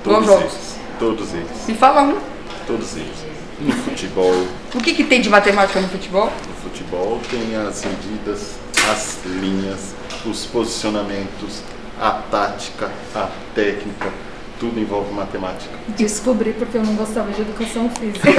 Todos 0.04 0.26
jogos. 0.26 0.42
eles. 0.42 0.65
Todos 0.98 1.32
eles. 1.34 1.66
Me 1.68 1.74
fala 1.74 2.02
um. 2.02 2.18
Todos 2.66 2.96
eles. 2.96 3.26
No 3.58 3.72
futebol, 3.72 4.46
O 4.74 4.78
que, 4.78 4.92
que 4.92 5.04
tem 5.04 5.20
de 5.20 5.30
matemática 5.30 5.80
no 5.80 5.88
futebol? 5.88 6.26
no 6.46 6.54
futebol 6.70 7.18
tem 7.30 7.56
as 7.56 7.82
medidas, 7.86 8.56
as 8.90 9.18
linhas, 9.24 9.94
os 10.26 10.44
posicionamentos, 10.44 11.62
a 11.98 12.10
tática, 12.10 12.90
a 13.14 13.30
técnica, 13.54 14.12
tudo 14.60 14.78
envolve 14.78 15.10
matemática. 15.14 15.72
Descobri 15.88 16.52
porque 16.52 16.76
eu 16.76 16.82
não 16.82 16.94
gostava 16.96 17.32
de 17.32 17.40
educação 17.40 17.88
física. 17.90 18.28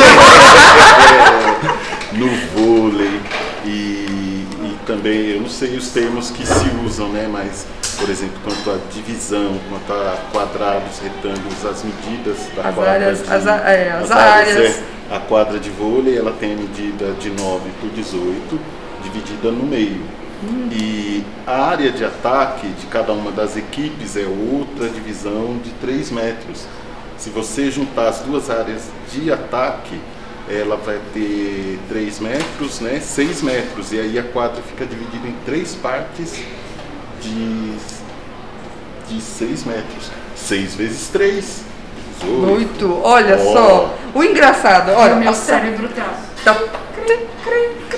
no 2.14 2.28
vôlei 2.54 3.20
e, 3.66 3.70
e 3.70 4.78
também, 4.86 5.32
eu 5.32 5.42
não 5.42 5.50
sei 5.50 5.76
os 5.78 5.90
termos 5.90 6.30
que 6.30 6.46
se 6.46 6.70
usam, 6.86 7.10
né? 7.10 7.28
Mas, 7.32 7.66
por 8.00 8.10
exemplo, 8.10 8.38
quanto 8.44 8.72
à 8.72 8.78
divisão, 8.92 9.60
quanto 9.70 9.92
a 9.94 10.18
quadrados, 10.32 11.00
retângulos, 11.00 11.66
as 11.66 11.84
medidas 11.84 12.38
da 12.56 12.70
As 12.70 12.76
quadra 12.76 12.92
áreas- 12.92 13.24
de, 13.26 13.34
as 13.34 13.48
a- 13.48 13.56
é, 13.70 13.92
as 13.92 14.12
áreas. 14.12 14.76
é. 14.76 14.84
a 15.16 15.20
quadra 15.20 15.60
de 15.60 15.70
vôlei, 15.70 16.18
ela 16.18 16.32
tem 16.34 16.54
a 16.54 16.58
medida 16.58 17.12
de 17.20 17.30
9 17.30 17.70
por 17.82 17.90
18, 17.90 18.60
dividida 19.04 19.52
no 19.52 19.64
meio. 19.64 20.02
Hum. 20.44 20.70
E 20.72 21.24
a 21.48 21.64
área 21.66 21.92
de 21.92 22.06
ataque 22.06 22.68
de 22.68 22.86
cada 22.88 23.12
uma 23.12 23.32
das 23.32 23.58
equipes 23.58 24.16
é 24.16 24.26
outra 24.28 24.88
divisão 24.90 25.58
de 25.64 25.72
3 25.82 26.12
metros. 26.12 26.66
Se 27.18 27.30
você 27.32 27.72
juntar 27.72 28.10
as 28.10 28.20
duas 28.20 28.50
áreas 28.50 28.84
de 29.12 29.32
ataque, 29.32 30.00
ela 30.48 30.78
vai 30.78 31.00
ter 31.14 31.80
3 31.90 32.20
metros, 32.20 32.80
né? 32.80 33.00
6 33.02 33.42
metros. 33.42 33.92
E 33.92 34.00
aí 34.00 34.20
a 34.20 34.24
quadra 34.24 34.62
fica 34.62 34.86
dividida 34.86 35.28
em 35.28 35.36
três 35.46 35.74
partes 35.74 36.40
de, 37.22 37.74
de 39.10 39.22
6 39.22 39.64
metros. 39.66 40.12
6 40.36 40.76
vezes 40.76 41.08
3. 41.10 41.62
18. 42.22 42.32
Muito. 42.48 43.00
Olha 43.04 43.38
Ó. 43.40 43.54
só. 43.54 43.96
O 44.14 44.24
engraçado, 44.24 44.92
olha. 44.96 45.14
o 45.14 45.20
meu 45.20 45.30
a- 45.32 45.36
cérebro 45.36 45.88
tá. 45.90 46.14
tá- 46.44 46.58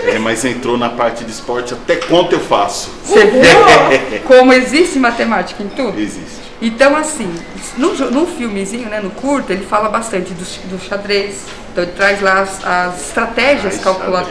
É, 0.08 0.18
mas 0.20 0.44
entrou 0.46 0.78
na 0.78 0.90
parte 0.90 1.24
de 1.24 1.32
esporte, 1.32 1.74
até 1.74 1.96
conta 1.96 2.36
eu 2.36 2.40
faço. 2.40 2.90
Você 3.06 3.26
vê 3.26 4.20
como 4.28 4.52
existe 4.54 5.00
matemática 5.00 5.62
em 5.64 5.68
tudo? 5.70 6.00
Existe. 6.00 6.40
Então, 6.62 6.96
assim, 6.96 7.34
no, 7.78 7.94
no 8.12 8.28
filmezinho, 8.28 8.90
né, 8.90 9.00
no 9.00 9.10
curto, 9.12 9.52
ele 9.54 9.66
fala 9.66 9.88
bastante 9.88 10.34
do, 10.34 10.44
do 10.70 10.80
xadrez. 10.84 11.46
Então, 11.72 11.84
ele 11.86 11.94
traz 11.94 12.22
lá 12.22 12.42
as, 12.42 12.66
as 12.66 13.08
estratégias 13.08 13.78
calculadas. 13.80 14.28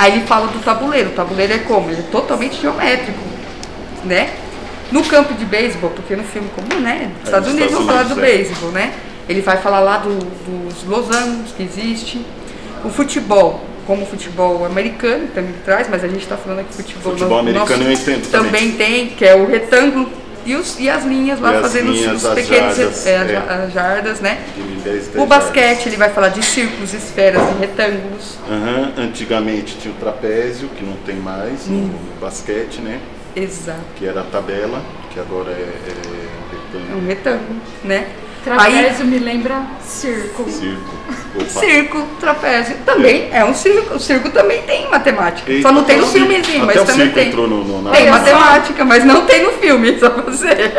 Aí 0.00 0.12
ele 0.12 0.26
fala 0.26 0.46
do 0.46 0.58
tabuleiro. 0.60 1.10
O 1.10 1.12
tabuleiro 1.12 1.52
é 1.52 1.58
como? 1.58 1.90
Ele 1.90 2.00
é 2.00 2.04
totalmente 2.10 2.58
geométrico, 2.58 3.18
né? 4.02 4.30
No 4.90 5.04
campo 5.04 5.34
de 5.34 5.44
beisebol, 5.44 5.90
porque 5.90 6.16
no 6.16 6.24
filme 6.24 6.48
comum, 6.56 6.80
né? 6.80 7.10
Nos 7.18 7.24
Estados 7.28 7.50
Unidos 7.50 7.70
vão 7.70 7.84
falar 7.84 8.04
do 8.04 8.18
é. 8.18 8.22
beisebol, 8.22 8.70
né? 8.70 8.94
Ele 9.28 9.42
vai 9.42 9.58
falar 9.58 9.80
lá 9.80 9.98
do- 9.98 10.18
dos 10.18 10.84
losangos 10.84 11.52
que 11.54 11.62
existe. 11.62 12.24
O 12.82 12.88
futebol, 12.88 13.62
como 13.86 14.04
o 14.04 14.06
futebol 14.06 14.64
americano 14.64 15.28
também 15.34 15.52
traz, 15.66 15.86
mas 15.90 16.02
a 16.02 16.08
gente 16.08 16.22
está 16.22 16.36
falando 16.38 16.60
aqui 16.60 16.72
futebol, 16.72 17.12
Futebol 17.12 17.42
no- 17.42 17.50
americano 17.50 17.84
eu 17.84 17.92
entendo 17.92 18.30
também 18.30 18.72
tem, 18.72 19.08
que 19.08 19.24
é 19.24 19.34
o 19.34 19.46
retângulo 19.46 20.08
e, 20.46 20.54
os, 20.56 20.78
e 20.80 20.88
as 20.88 21.04
linhas 21.04 21.38
lá 21.40 21.56
E 21.58 21.60
fazendo 21.60 21.90
os- 21.90 21.98
linhas, 21.98 22.24
os, 22.24 22.34
pequenos 22.34 22.76
jardas, 22.76 23.06
é, 23.06 23.16
as, 23.18 23.28
é. 23.28 23.32
ja- 23.32 23.40
as 23.64 23.72
jardas, 23.72 24.20
né? 24.20 24.38
De 24.56 24.62
10, 24.82 25.06
10 25.08 25.16
O 25.22 25.26
basquete 25.26 25.86
ele 25.86 25.96
vai 25.96 26.10
falar 26.10 26.28
de 26.28 26.42
círculos, 26.44 26.92
esferas 26.94 27.42
e 27.56 27.60
retângulos. 27.60 28.38
Aham, 28.48 28.92
Antigamente 28.98 29.76
tinha 29.78 29.92
o 29.92 29.96
trapézio, 29.98 30.68
que 30.70 30.84
não 30.84 30.96
tem 31.06 31.16
mais 31.16 31.66
Hum. 31.68 31.90
no 32.14 32.20
basquete, 32.20 32.80
né? 32.80 33.00
Exato. 33.36 33.78
Que 33.96 34.06
era 34.06 34.20
a 34.22 34.24
tabela, 34.24 34.82
que 35.12 35.20
agora 35.20 35.50
é, 35.50 35.54
é 35.54 35.92
É 35.92 36.56
retângulo, 36.72 36.98
um 37.02 37.06
retângulo, 37.06 37.60
né? 37.84 38.08
Trapézio 38.44 39.04
me 39.04 39.18
lembra 39.18 39.62
circo. 39.86 40.48
circo. 40.50 40.94
Opa. 41.36 41.60
Circo, 41.60 42.06
trapézio, 42.18 42.76
também 42.84 43.28
é. 43.32 43.44
um 43.44 43.54
circo. 43.54 43.94
O 43.94 44.00
circo 44.00 44.30
também 44.30 44.62
tem 44.62 44.88
matemática. 44.88 45.50
Eita, 45.50 45.68
só 45.68 45.74
não 45.74 45.84
tem 45.84 45.98
no 45.98 46.06
filmezinho, 46.06 46.66
mas 46.66 46.76
o 46.76 46.84
também 46.84 47.02
circo 47.02 47.14
tem. 47.14 47.28
entrou 47.28 47.46
no, 47.46 47.62
no, 47.62 47.82
na 47.82 47.90
Tem 47.90 48.08
matemática, 48.10 48.84
mas 48.84 49.04
não 49.04 49.26
tem 49.26 49.44
no 49.44 49.52
filme, 49.52 49.96
só 50.00 50.08
você. 50.08 50.72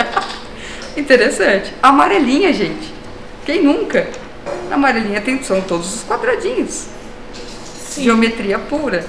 Interessante. 0.98 1.74
Amarelinha, 1.82 2.52
gente. 2.52 2.94
Quem 3.46 3.64
nunca? 3.64 4.10
A 4.70 4.76
amarelinha 4.76 5.22
tem, 5.22 5.42
são 5.44 5.62
todos 5.62 5.96
os 5.96 6.04
quadradinhos. 6.04 6.88
Geometria 7.98 8.58
pura. 8.58 9.06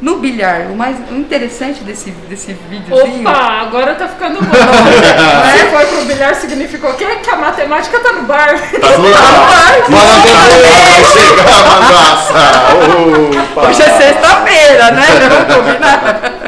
No 0.00 0.16
bilhar, 0.16 0.70
o 0.70 0.76
mais 0.76 0.96
interessante 1.10 1.84
desse, 1.84 2.10
desse 2.10 2.56
videozinho. 2.70 3.20
Opa, 3.28 3.38
agora 3.60 3.94
tá 3.94 4.08
ficando 4.08 4.40
bom. 4.40 4.50
Se 5.52 5.66
foi 5.66 5.86
pro 5.86 6.04
bilhar, 6.06 6.34
significou 6.34 6.90
o 6.90 6.94
quê? 6.94 7.04
Que 7.22 7.30
a 7.30 7.36
matemática 7.36 8.00
tá 8.00 8.12
no 8.12 8.22
bar. 8.22 8.48
Tá 8.48 8.98
no 8.98 9.14
ar. 9.14 9.76
Vai 9.90 11.04
chegar 11.04 11.44
a 11.44 11.62
mandaça. 11.68 12.32
Opa. 13.52 13.68
Hoje 13.68 13.82
é 13.82 13.90
sexta-feira, 13.90 14.90
né? 14.92 15.06
Vamos 15.28 15.54
combinar. 15.54 16.40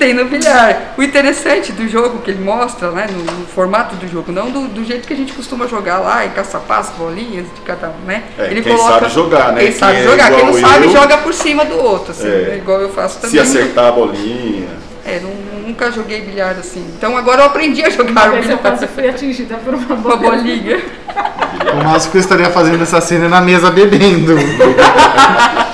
Tem 0.00 0.14
no 0.14 0.24
bilhar. 0.24 0.94
O 0.96 1.02
interessante 1.02 1.72
do 1.72 1.86
jogo 1.86 2.20
que 2.20 2.30
ele 2.30 2.42
mostra, 2.42 2.90
né? 2.90 3.06
No, 3.12 3.22
no 3.22 3.46
formato 3.46 3.94
do 3.96 4.08
jogo, 4.08 4.32
não 4.32 4.50
do, 4.50 4.66
do 4.68 4.82
jeito 4.82 5.06
que 5.06 5.12
a 5.12 5.16
gente 5.16 5.34
costuma 5.34 5.66
jogar 5.66 5.98
lá 5.98 6.24
e 6.24 6.30
caçapar 6.30 6.78
as 6.78 6.88
bolinhas 6.90 7.44
de 7.54 7.60
cada 7.66 7.88
um, 7.88 8.06
né? 8.06 8.22
É, 8.38 8.46
ele 8.46 8.62
quem 8.62 8.78
sabe 8.78 9.10
jogar, 9.10 9.52
né? 9.52 9.60
Quem 9.60 9.72
sabe 9.72 9.92
Quem 9.96 10.00
é 10.00 10.04
jogar. 10.10 10.30
Quem 10.32 10.44
não 10.46 10.56
igual 10.58 10.72
sabe, 10.72 10.84
eu- 10.86 10.90
joga 10.92 11.18
por 11.18 11.34
cima 11.34 11.66
do 11.66 11.76
outro, 11.78 12.12
assim, 12.12 12.26
É. 12.28 12.30
né? 12.30 12.56
igual 12.56 12.80
eu 12.80 12.88
faço 12.88 13.16
também. 13.20 13.30
Se 13.30 13.38
acertar 13.38 13.88
a 13.88 13.92
bolinha. 13.92 14.68
É, 15.04 15.20
não- 15.20 15.50
nunca 15.68 15.92
joguei 15.92 16.22
bilhar 16.22 16.56
assim. 16.58 16.82
Então 16.96 17.14
agora 17.14 17.42
eu 17.42 17.46
aprendi 17.46 17.82
a 17.84 17.90
jogar 17.90 18.10
Uma 18.10 18.26
o 18.28 18.30
vez 18.32 18.48
eu 18.48 18.56
bilhar 18.56 18.72
quase 18.72 18.86
fui 18.88 19.06
atingida 19.06 19.56
por 19.56 19.74
uma 19.74 19.84
com 19.86 19.92
a 20.12 20.16
bolinha. 20.16 20.32
bolinha. 20.32 20.80
O 21.78 21.84
máximo 21.84 22.12
que 22.12 22.16
eu 22.16 22.22
estaria 22.22 22.48
fazendo 22.50 22.82
essa 22.82 23.02
cena 23.02 23.26
é 23.26 23.28
na 23.28 23.40
mesa 23.42 23.70
bebendo. 23.70 24.34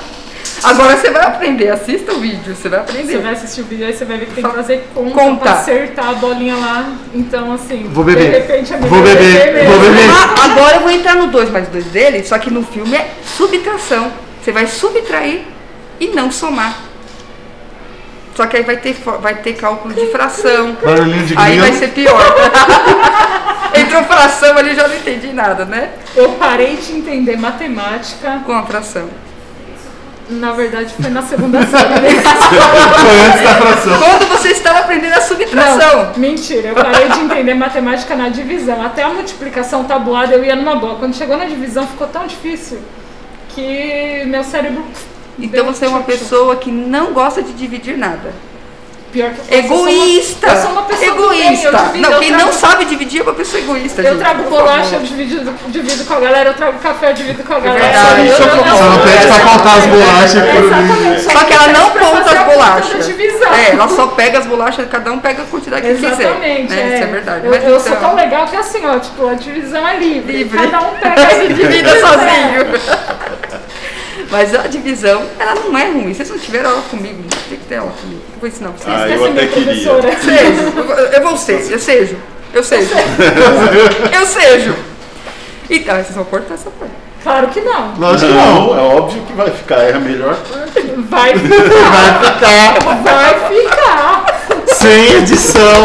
Agora 0.67 0.97
você 0.97 1.11
vai 1.11 1.25
aprender, 1.25 1.69
assista 1.71 2.13
o 2.13 2.19
vídeo, 2.21 2.55
você 2.57 2.69
vai 2.69 2.81
aprender. 2.81 3.13
Você 3.13 3.19
vai 3.19 3.33
assistir 3.33 3.61
o 3.61 3.65
vídeo 3.65 3.87
aí 3.87 3.93
você 3.93 4.05
vai 4.05 4.19
ver 4.19 4.27
que 4.27 4.35
tem 4.35 4.45
que 4.45 4.51
fazer 4.51 4.89
conta, 4.93 5.11
Conta. 5.15 5.43
pra 5.43 5.53
acertar 5.53 6.09
a 6.09 6.13
bolinha 6.15 6.57
lá. 6.57 6.93
Então, 7.15 7.53
assim, 7.53 7.89
Vou 7.93 8.03
beber. 8.03 8.25
de 8.31 8.37
repente 8.39 8.75
é 8.75 8.77
melhor 8.77 8.91
Vou 8.91 9.03
beber, 9.03 9.53
mesmo. 9.55 9.71
vou 9.71 9.81
beber. 9.81 10.11
Ah, 10.11 10.45
agora 10.45 10.77
eu 10.77 10.81
vou 10.81 10.91
entrar 10.91 11.15
no 11.15 11.29
2 11.29 11.51
mais 11.51 11.69
2 11.69 11.85
dele, 11.87 12.25
só 12.25 12.37
que 12.39 12.51
no 12.51 12.65
filme 12.65 12.97
é 12.97 13.11
subtração. 13.37 14.11
Você 14.43 14.51
vai 14.51 14.67
subtrair 14.67 15.43
e 16.01 16.09
não 16.09 16.33
somar. 16.33 16.77
Só 18.35 18.47
que 18.47 18.57
aí 18.57 18.63
vai 18.65 18.77
ter, 18.77 18.95
vai 19.23 19.37
ter 19.37 19.55
cálculo 19.55 19.95
de 19.95 20.07
fração. 20.09 20.77
Barulhinho 20.85 21.25
de 21.27 21.35
Aí 21.39 21.59
vai 21.59 21.73
ser 21.73 21.89
pior. 21.89 22.21
Entrou 23.75 24.03
fração 24.05 24.57
ali, 24.59 24.75
já 24.75 24.87
não 24.89 24.97
entendi 24.97 25.29
nada, 25.33 25.65
né? 25.65 25.91
Eu 26.15 26.31
parei 26.31 26.77
de 26.77 26.93
entender 26.93 27.37
matemática, 27.39 28.41
Com 28.45 28.53
a 28.53 28.63
fração. 28.65 29.09
Na 30.29 30.53
verdade 30.53 30.95
foi 31.01 31.11
na 31.11 31.23
segunda 31.23 31.61
série. 31.67 32.21
Foi 32.21 33.21
antes 33.27 33.43
da 33.43 33.55
fração. 33.55 33.99
Quando 33.99 34.29
você 34.29 34.49
estava 34.49 34.81
aprendendo 34.81 35.15
a 35.15 35.21
subtração. 35.21 36.05
Não, 36.07 36.19
mentira, 36.19 36.69
eu 36.69 36.75
parei 36.75 37.09
de 37.09 37.21
entender 37.21 37.55
matemática 37.55 38.15
na 38.15 38.29
divisão. 38.29 38.85
Até 38.85 39.03
a 39.03 39.09
multiplicação 39.11 39.85
tabuada 39.85 40.35
eu 40.35 40.45
ia 40.45 40.57
numa 40.57 40.77
boa. 40.77 40.97
Quando 40.97 41.15
chegou 41.15 41.37
na 41.37 41.45
divisão 41.45 41.87
ficou 41.87 42.07
tão 42.07 42.27
difícil 42.27 42.79
que 43.51 44.25
meu 44.27 44.45
cérebro. 44.45 44.85
Então 45.39 45.65
você 45.67 45.85
é 45.85 45.89
uma 45.89 46.03
pessoa 46.03 46.57
que 46.57 46.71
não 46.71 47.13
gosta 47.13 47.43
de 47.43 47.53
dividir 47.53 47.97
nada. 47.97 48.33
Pior 49.17 49.31
que 49.31 49.41
eu 49.41 49.63
sou 49.67 49.77
uma- 49.79 49.89
Egoísta! 49.91 50.47
Eu 50.47 50.57
sou 50.61 50.71
uma 50.73 50.83
pessoa 50.83 51.15
do 51.15 51.29
bem, 51.31 51.39
eu 51.41 51.45
egoísta! 51.47 51.71
divido, 51.79 51.99
não, 52.03 52.13
eu 52.13 52.19
quem 52.21 52.29
trago- 52.29 52.45
não 52.45 52.53
sabe 52.53 52.85
dividir 52.85 53.21
é 53.21 53.23
uma 53.23 53.33
pessoa 53.33 53.63
egoísta. 53.63 54.03
Eu 54.03 54.13
gente, 54.13 54.19
trago 54.19 54.43
bolacha, 54.51 54.95
eu 54.97 55.01
divido, 55.01 55.55
divido 55.69 56.05
com 56.05 56.15
a 56.15 56.21
galera, 56.21 56.51
eu 56.51 56.55
trago 56.55 56.79
café, 56.81 57.11
eu 57.11 57.15
divido 57.15 57.43
com 57.43 57.55
a 57.55 57.61
galera. 57.61 57.83
verdade, 57.83 58.21
eu, 58.21 58.27
isso 58.35 58.43
é 58.43 58.47
eu, 58.47 58.57
bom. 58.57 58.77
Só 58.77 58.85
não 58.85 58.99
pede 58.99 59.27
pra 59.27 59.41
contar 59.41 59.73
as 59.77 59.87
bolachas 59.87 60.37
É, 60.43 60.57
exatamente, 60.59 61.23
Só 61.23 61.45
que 61.45 61.53
ela 61.55 61.69
não 61.69 61.91
conta 61.91 62.31
as 62.31 62.45
bolachas. 62.55 63.09
É, 63.09 63.71
ela 63.73 63.89
só 63.89 64.07
pega 64.09 64.39
as 64.39 64.47
bolachas, 64.47 64.87
cada 64.91 65.13
um 65.13 65.19
pega 65.19 65.43
a 65.43 65.47
quantidade 65.47 65.83
que 65.83 65.89
Exatamente, 65.93 66.67
quiser. 66.69 66.85
Né? 66.85 66.93
é. 66.93 66.95
Isso 66.97 67.05
é 67.05 67.07
verdade. 67.07 67.45
Eu, 67.47 67.51
Mas 67.53 67.65
eu 67.65 67.71
então, 67.79 67.81
sou 67.81 67.97
tão 67.97 68.15
legal 68.15 68.47
que 68.47 68.57
assim, 68.57 68.85
ó, 68.85 68.99
tipo, 68.99 69.27
a 69.29 69.35
divisão 69.35 69.89
é 69.89 69.97
livre. 69.97 70.33
Livre. 70.37 70.59
Cada 70.59 70.81
um 70.83 70.91
pega 71.01 71.33
e 71.45 71.49
divida 71.55 71.89
quiser. 71.89 72.01
sozinho. 72.01 73.37
Mas 74.31 74.55
a 74.55 74.67
divisão, 74.67 75.23
ela 75.39 75.55
não 75.55 75.77
é 75.79 75.85
ruim. 75.91 76.13
Vocês 76.13 76.29
não 76.31 76.39
tiveram 76.39 76.71
aula 76.71 76.83
comigo, 76.91 77.23
tem 77.49 77.59
que 77.59 77.65
ter 77.67 77.77
aula 77.77 77.93
comigo. 78.01 78.21
Eu 78.35 78.41
vou 78.41 78.49
ensinar 78.49 78.71
vocês. 78.71 78.95
Ah, 78.97 79.09
eu 79.09 79.25
até 79.25 79.47
queria. 79.47 79.75
Sejo. 79.75 80.73
Eu- 80.77 81.07
Eu 81.13 81.23
vou 81.23 81.37
ser, 81.37 81.71
eu 81.73 81.79
sejo. 81.79 82.17
Eu 82.53 82.63
sejo. 82.63 82.91
Eu 84.13 84.27
sejo. 84.27 84.75
Então, 85.71 85.95
vocês 85.97 86.15
vão 86.15 86.25
cortar 86.25 86.55
essa 86.55 86.71
parte. 86.71 86.93
Claro 87.23 87.49
que 87.49 87.61
não. 87.61 87.95
Lógico 87.99 88.31
que 88.31 88.39
não. 88.39 88.67
Não, 88.67 88.79
é 88.79 88.83
óbvio 88.97 89.23
que 89.23 89.33
vai 89.33 89.51
ficar, 89.51 89.77
é 89.81 89.95
a 89.95 89.99
melhor 89.99 90.37
parte. 90.37 90.81
Vai 91.09 91.33
ficar. 91.39 92.79
Vai 93.03 93.35
ficar. 93.49 94.27
Sem 94.69 95.13
edição. 95.15 95.85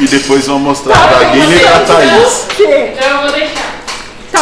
E 0.00 0.06
depois 0.08 0.46
vão 0.46 0.58
mostrar 0.58 0.98
pra 1.08 1.24
Guilherme 1.30 1.56
e 1.56 1.60
pra 1.60 1.78
Thaís. 1.80 2.46
Então 2.58 3.08
eu 3.08 3.18
vou 3.22 3.32
deixar. 3.32 3.61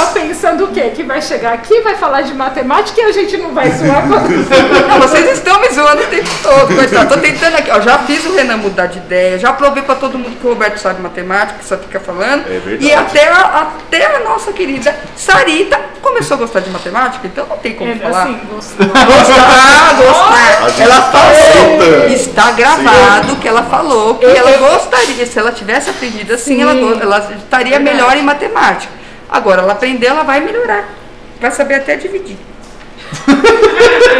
Tava 0.01 0.13
pensando 0.13 0.65
o 0.65 0.69
quê? 0.69 0.93
Que 0.97 1.03
vai 1.03 1.21
chegar 1.21 1.53
aqui, 1.53 1.79
vai 1.83 1.95
falar 1.95 2.23
de 2.23 2.33
matemática 2.33 2.99
e 3.03 3.05
a 3.05 3.13
gente 3.13 3.37
não 3.37 3.53
vai 3.53 3.71
zoar 3.71 4.09
quando... 4.09 4.31
Vocês 5.07 5.33
estão 5.33 5.61
me 5.61 5.69
zoando 5.69 6.03
o 6.03 6.07
tempo 6.07 6.31
todo, 6.43 6.75
coitado. 6.75 7.15
Tô 7.15 7.21
tentando 7.21 7.57
aqui, 7.57 7.71
ó. 7.71 7.81
Já 7.83 7.99
fiz 7.99 8.25
o 8.25 8.35
Renan 8.35 8.57
mudar 8.57 8.87
de 8.87 8.97
ideia, 8.99 9.39
já 9.39 9.53
provei 9.53 9.83
pra 9.83 9.95
todo 9.97 10.19
mundo 10.19 10.39
que 10.41 10.47
o 10.47 10.51
Roberto 10.51 10.79
sabe 10.79 11.03
matemática, 11.03 11.59
que 11.59 11.67
só 11.67 11.77
fica 11.77 12.01
falando. 12.01 12.47
É 12.47 12.59
verdade. 12.61 12.87
E 12.87 12.95
até 12.95 13.29
a, 13.29 13.69
até 13.77 14.17
a 14.17 14.21
nossa 14.21 14.53
querida 14.55 14.95
Sarita 15.15 15.79
começou 16.01 16.37
a 16.37 16.41
gostar 16.41 16.61
de 16.61 16.71
matemática, 16.71 17.27
então 17.27 17.47
não 17.47 17.59
tem 17.59 17.75
como 17.75 17.91
É, 17.93 17.97
falar. 17.97 18.23
assim, 18.23 18.41
gostou. 18.51 18.87
Gostar, 18.87 19.91
A 19.91 19.93
gostar. 19.93 20.83
Ela 20.83 21.01
tá 21.03 21.19
falou, 21.19 22.07
está 22.09 22.51
gravado 22.53 23.37
que 23.37 23.47
ela 23.47 23.65
falou 23.65 24.15
que 24.15 24.25
Eu- 24.25 24.35
ela 24.35 24.51
eu- 24.53 24.59
gostaria, 24.61 25.27
se 25.27 25.39
ela 25.39 25.53
tivesse 25.53 25.91
aprendido 25.91 26.33
assim, 26.33 26.57
Sim. 26.57 26.63
ela, 26.63 26.73
ela 27.03 27.19
estaria 27.37 27.79
Verdade. 27.79 27.85
melhor 27.97 28.17
em 28.17 28.23
matemática. 28.23 29.00
Agora, 29.31 29.62
ela 29.62 29.73
aprendeu, 29.73 30.11
ela 30.11 30.25
vai 30.25 30.40
melhorar. 30.40 30.88
Vai 31.40 31.51
saber 31.53 31.75
até 31.75 31.97
dividir. 31.97 32.37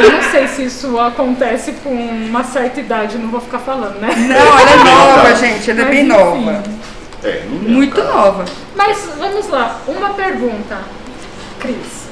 Eu 0.03 0.13
não 0.13 0.23
sei 0.23 0.47
se 0.49 0.65
isso 0.65 0.99
acontece 0.99 1.73
com 1.83 1.91
uma 1.91 2.45
certa 2.45 2.81
idade, 2.81 3.19
não 3.19 3.31
vou 3.31 3.41
ficar 3.41 3.59
falando, 3.59 4.01
né? 4.01 4.09
Não, 4.17 4.59
ela 4.59 4.71
é 4.71 4.77
nova, 4.85 5.35
gente, 5.35 5.71
ela 5.71 5.81
é 5.81 5.85
Mas, 5.85 5.91
bem 5.91 6.07
enfim. 6.07 6.09
nova. 6.09 6.63
É, 7.23 7.45
não 7.51 7.67
é 7.67 7.71
Muito 7.71 7.97
cara. 7.97 8.09
nova. 8.09 8.45
Mas 8.75 9.11
vamos 9.19 9.49
lá, 9.49 9.81
uma 9.87 10.11
pergunta, 10.11 10.79
Cris. 11.59 12.09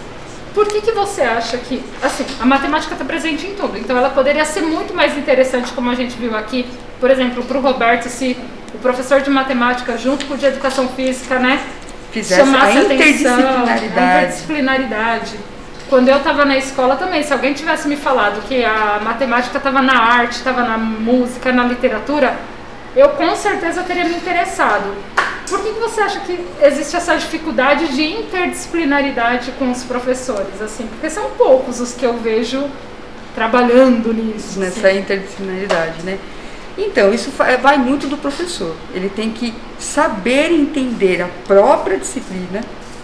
Por 0.54 0.66
que, 0.66 0.80
que 0.82 0.92
você 0.92 1.22
acha 1.22 1.56
que, 1.56 1.82
assim, 2.02 2.26
a 2.40 2.44
matemática 2.44 2.92
está 2.92 3.04
presente 3.04 3.46
em 3.46 3.54
tudo, 3.54 3.78
então 3.78 3.96
ela 3.96 4.10
poderia 4.10 4.44
ser 4.44 4.62
muito 4.62 4.92
mais 4.94 5.16
interessante, 5.16 5.72
como 5.72 5.88
a 5.88 5.94
gente 5.94 6.16
viu 6.16 6.36
aqui, 6.36 6.66
por 7.00 7.10
exemplo, 7.10 7.44
para 7.44 7.58
o 7.58 7.60
Roberto, 7.60 8.08
se 8.08 8.36
o 8.74 8.78
professor 8.78 9.20
de 9.20 9.30
matemática, 9.30 9.96
junto 9.96 10.26
com 10.26 10.34
o 10.34 10.36
de 10.36 10.46
educação 10.46 10.88
física, 10.88 11.38
né, 11.38 11.60
Fizesse 12.10 12.40
chamasse 12.40 12.78
a 12.78 12.82
interdisciplinaridade. 12.82 13.84
interdisciplinaridade. 13.86 15.36
Quando 15.88 16.08
eu 16.08 16.18
estava 16.18 16.44
na 16.44 16.56
escola 16.56 16.96
também, 16.96 17.22
se 17.22 17.32
alguém 17.32 17.54
tivesse 17.54 17.88
me 17.88 17.96
falado 17.96 18.42
que 18.46 18.62
a 18.64 19.00
matemática 19.02 19.56
estava 19.56 19.80
na 19.80 19.98
arte, 19.98 20.32
estava 20.32 20.62
na 20.62 20.76
música, 20.76 21.50
na 21.50 21.64
literatura, 21.64 22.36
eu 22.94 23.10
com 23.10 23.34
certeza 23.34 23.82
teria 23.82 24.04
me 24.04 24.14
interessado. 24.16 24.94
Por 25.48 25.62
que, 25.62 25.72
que 25.72 25.80
você 25.80 26.02
acha 26.02 26.20
que 26.20 26.38
existe 26.60 26.94
essa 26.94 27.16
dificuldade 27.16 27.88
de 27.94 28.04
interdisciplinaridade 28.04 29.52
com 29.52 29.70
os 29.70 29.82
professores? 29.82 30.60
Assim, 30.60 30.86
porque 30.86 31.08
são 31.08 31.30
poucos 31.38 31.80
os 31.80 31.94
que 31.94 32.04
eu 32.04 32.18
vejo 32.18 32.68
trabalhando 33.34 34.12
nisso. 34.12 34.58
nessa 34.58 34.88
assim. 34.88 34.98
interdisciplinaridade, 34.98 36.02
né? 36.02 36.18
Então, 36.78 37.12
isso 37.12 37.32
vai 37.32 37.76
muito 37.76 38.06
do 38.06 38.16
professor. 38.16 38.74
Ele 38.94 39.08
tem 39.08 39.30
que 39.30 39.52
saber 39.80 40.52
entender 40.52 41.20
a 41.20 41.28
própria 41.44 41.98
disciplina, 41.98 42.62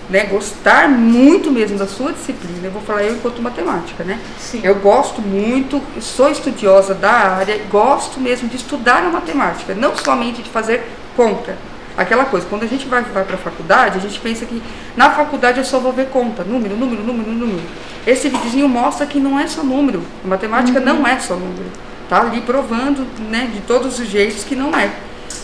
né? 0.08 0.26
Gostar 0.26 0.88
muito 0.88 1.50
mesmo 1.50 1.76
da 1.76 1.87
sua 1.87 2.12
disciplina. 2.12 2.60
Eu 2.62 2.70
vou 2.70 2.80
falar 2.80 3.02
eu 3.02 3.16
enquanto 3.16 3.42
matemática, 3.42 4.04
né? 4.04 4.20
Sim. 4.38 4.60
Eu 4.62 4.76
gosto 4.76 5.20
muito, 5.20 5.82
sou 6.00 6.30
estudiosa 6.30 6.94
da 6.94 7.10
área, 7.10 7.60
gosto 7.68 8.20
mesmo 8.20 8.48
de 8.48 8.56
estudar 8.56 9.02
a 9.02 9.10
matemática, 9.10 9.74
não 9.74 9.96
somente 9.96 10.40
de 10.40 10.50
fazer 10.50 10.84
conta. 11.16 11.56
Aquela 11.96 12.24
coisa, 12.24 12.46
quando 12.48 12.64
a 12.64 12.66
gente 12.66 12.87
vai, 12.87 13.02
vai 13.02 13.24
para 13.24 13.34
a 13.34 13.38
faculdade, 13.38 13.98
a 13.98 14.00
gente 14.00 14.18
pensa 14.20 14.44
que 14.46 14.62
na 14.96 15.10
faculdade 15.10 15.58
eu 15.58 15.64
só 15.64 15.78
vou 15.78 15.92
ver 15.92 16.08
conta, 16.10 16.44
número, 16.44 16.76
número, 16.76 17.02
número, 17.02 17.30
número. 17.30 17.62
Esse 18.06 18.28
videozinho 18.28 18.68
mostra 18.68 19.06
que 19.06 19.18
não 19.18 19.38
é 19.38 19.46
só 19.46 19.62
número, 19.62 20.02
a 20.24 20.28
matemática 20.28 20.80
não 20.80 21.06
é 21.06 21.18
só 21.18 21.34
número. 21.34 21.70
Tá 22.14 22.20
ali 22.20 22.42
provando, 22.42 23.05
né, 23.29 23.50
de 23.53 23.61
todos 23.62 23.98
os 23.98 24.07
jeitos 24.07 24.44
que 24.44 24.55
não 24.55 24.72
é. 24.72 24.88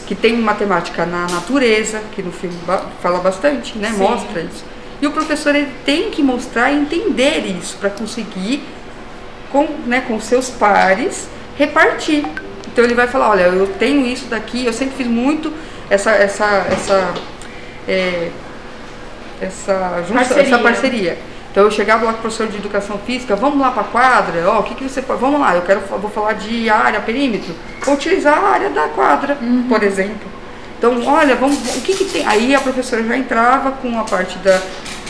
Que 0.06 0.14
tem 0.14 0.36
matemática 0.36 1.04
na 1.04 1.26
natureza, 1.26 2.00
que 2.12 2.22
no 2.22 2.30
filme 2.30 2.56
fala 3.02 3.18
bastante, 3.18 3.76
né, 3.76 3.90
Sim. 3.90 3.98
mostra 3.98 4.40
isso. 4.40 4.64
E 5.02 5.06
o 5.08 5.10
professor 5.10 5.52
ele 5.52 5.68
tem 5.84 6.10
que 6.10 6.22
mostrar 6.22 6.70
e 6.70 6.76
entender 6.76 7.44
isso 7.58 7.76
para 7.78 7.90
conseguir 7.90 8.62
com, 9.50 9.66
né, 9.84 10.04
com 10.06 10.20
seus 10.20 10.48
pares 10.48 11.28
repartir. 11.58 12.24
Então 12.72 12.84
ele 12.84 12.94
vai 12.94 13.08
falar, 13.08 13.30
olha, 13.30 13.42
eu 13.42 13.66
tenho 13.76 14.06
isso 14.06 14.26
daqui, 14.26 14.64
eu 14.64 14.72
sempre 14.72 14.94
fiz 14.96 15.08
muito 15.08 15.52
essa 15.90 16.12
essa 16.12 16.66
essa 16.70 17.14
é, 17.88 18.30
essa, 19.40 20.04
junção, 20.06 20.14
Parceria. 20.14 20.42
essa 20.42 20.58
parceria. 20.60 21.18
Então 21.50 21.64
eu 21.64 21.70
chegava 21.70 22.04
lá 22.04 22.12
com 22.12 22.18
o 22.18 22.22
professor 22.22 22.46
de 22.46 22.56
educação 22.56 22.96
física, 22.98 23.34
vamos 23.34 23.58
lá 23.58 23.70
para 23.72 23.82
a 23.82 23.86
quadra, 23.86 24.48
ó, 24.48 24.60
o 24.60 24.62
que, 24.62 24.74
que 24.76 24.84
você 24.84 25.02
pode. 25.02 25.20
Vamos 25.20 25.40
lá, 25.40 25.56
eu 25.56 25.62
quero 25.62 25.80
vou 25.80 26.10
falar 26.10 26.34
de 26.34 26.70
área, 26.70 27.00
perímetro. 27.00 27.54
Vou 27.84 27.94
utilizar 27.94 28.38
a 28.38 28.48
área 28.50 28.70
da 28.70 28.88
quadra, 28.88 29.36
por 29.68 29.82
exemplo. 29.82 30.30
Então, 30.78 31.04
olha, 31.06 31.34
vamos, 31.34 31.58
o 31.76 31.80
que, 31.82 31.94
que 31.94 32.04
tem? 32.04 32.26
Aí 32.26 32.54
a 32.54 32.60
professora 32.60 33.02
já 33.02 33.16
entrava 33.16 33.72
com 33.72 33.98
a 34.00 34.04
parte 34.04 34.38
da, 34.38 34.58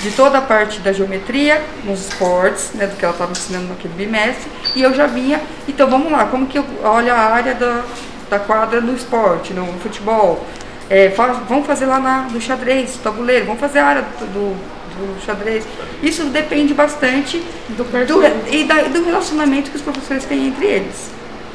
de 0.02 0.10
toda 0.12 0.38
a 0.38 0.40
parte 0.40 0.80
da 0.80 0.92
geometria 0.92 1.62
nos 1.84 2.08
esportes, 2.08 2.72
né, 2.74 2.86
do 2.86 2.96
que 2.96 3.04
ela 3.04 3.12
estava 3.12 3.30
ensinando 3.30 3.68
naquele 3.68 3.94
bimestre, 3.94 4.50
e 4.74 4.82
eu 4.82 4.92
já 4.94 5.06
vinha, 5.06 5.40
então 5.68 5.88
vamos 5.88 6.10
lá, 6.10 6.24
como 6.24 6.46
que 6.46 6.58
eu 6.58 6.64
olho 6.82 7.12
a 7.12 7.16
área 7.18 7.54
da, 7.54 7.82
da 8.28 8.38
quadra 8.40 8.80
no 8.80 8.94
esporte, 8.96 9.52
no 9.52 9.64
futebol? 9.74 10.44
É, 10.88 11.10
faz- 11.10 11.38
vamos 11.48 11.66
fazer 11.66 11.86
lá 11.86 12.00
na, 12.00 12.22
no 12.22 12.40
xadrez, 12.40 12.96
tabuleiro, 12.96 13.44
vamos 13.46 13.60
fazer 13.60 13.78
a 13.78 13.86
área 13.86 14.02
do, 14.02 14.26
do, 14.26 14.56
do 15.06 15.24
xadrez. 15.24 15.64
Isso 16.02 16.24
depende 16.24 16.72
bastante 16.74 17.42
Do 17.68 17.84
do, 17.84 18.22
e 18.54 18.64
da- 18.64 18.82
do 18.82 19.04
relacionamento 19.04 19.70
que 19.70 19.76
os 19.76 19.82
professores 19.82 20.24
têm 20.24 20.46
entre 20.48 20.66
eles. 20.66 21.10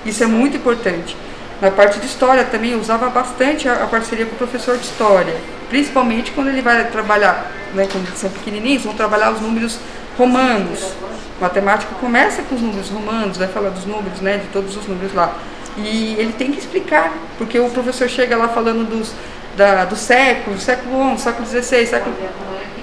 Isso 0.06 0.24
é 0.24 0.28
muito 0.28 0.58
importante. 0.58 1.16
Na 1.62 1.72
parte 1.72 2.00
de 2.00 2.06
história 2.06 2.44
também 2.44 2.72
eu 2.72 2.80
usava 2.80 3.10
bastante 3.10 3.68
a, 3.70 3.84
a 3.84 3.88
parceria 3.88 4.26
com 4.26 4.36
o 4.36 4.38
professor 4.38 4.78
de 4.78 4.84
história, 4.84 5.34
principalmente 5.70 6.32
quando 6.32 6.50
ele 6.50 6.62
vai 6.62 6.84
trabalhar, 6.90 7.50
né, 7.74 7.88
quando 7.92 8.06
eles 8.08 8.20
são 8.20 8.30
pequenininhos, 8.30 8.84
vão 8.84 8.94
trabalhar 8.94 9.32
os 9.32 9.40
números 9.42 9.80
romanos. 10.18 10.94
Matemática 11.40 11.94
começa 12.00 12.42
com 12.44 12.56
os 12.56 12.62
números 12.62 12.90
romanos, 12.90 13.38
vai 13.38 13.48
falar 13.48 13.70
dos 13.70 13.86
números, 13.86 14.20
né, 14.22 14.38
de 14.38 14.48
todos 14.48 14.76
os 14.76 14.86
números 14.86 15.14
lá. 15.14 15.34
E 15.78 16.16
ele 16.18 16.34
tem 16.38 16.52
que 16.52 16.60
explicar, 16.60 17.12
porque 17.38 17.60
o 17.60 17.70
professor 17.70 18.08
chega 18.10 18.38
lá 18.38 18.48
falando 18.50 18.88
dos, 18.90 19.12
da, 19.58 19.84
do 19.86 19.96
século, 19.96 20.58
século 20.60 21.18
XI, 21.18 21.24
século 21.24 21.46
XVI, 21.48 21.86
século... 21.88 22.16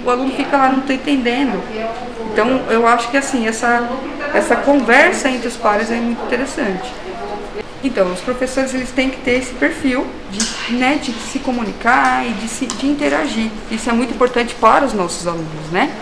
o 0.05 0.11
aluno 0.11 0.33
fica 0.35 0.57
lá, 0.57 0.69
não 0.69 0.81
está 0.81 0.95
entendendo. 0.95 1.63
Então, 2.33 2.63
eu 2.71 2.87
acho 2.87 3.11
que 3.11 3.17
assim, 3.17 3.47
essa, 3.47 3.89
essa 4.35 4.57
conversa 4.57 5.29
entre 5.29 5.49
os 5.49 5.57
pares 5.57 5.91
é 5.91 5.97
muito 5.97 6.25
interessante. 6.25 6.93
Então, 7.85 8.13
os 8.13 8.21
professores 8.21 8.73
eles 8.75 8.91
têm 8.91 9.11
que 9.11 9.17
ter 9.19 9.33
esse 9.33 9.53
perfil 9.55 10.07
de, 10.31 10.75
né, 10.75 11.01
de 11.03 11.13
se 11.13 11.41
comunicar 11.41 12.25
e 12.25 12.31
de, 12.31 12.49
se, 12.49 12.67
de 12.67 12.87
interagir. 12.87 13.51
Isso 13.71 13.91
é 13.91 13.93
muito 13.93 14.15
importante 14.15 14.55
para 14.55 14.85
os 14.85 14.93
nossos 14.93 15.27
alunos, 15.27 15.71
né? 15.73 15.93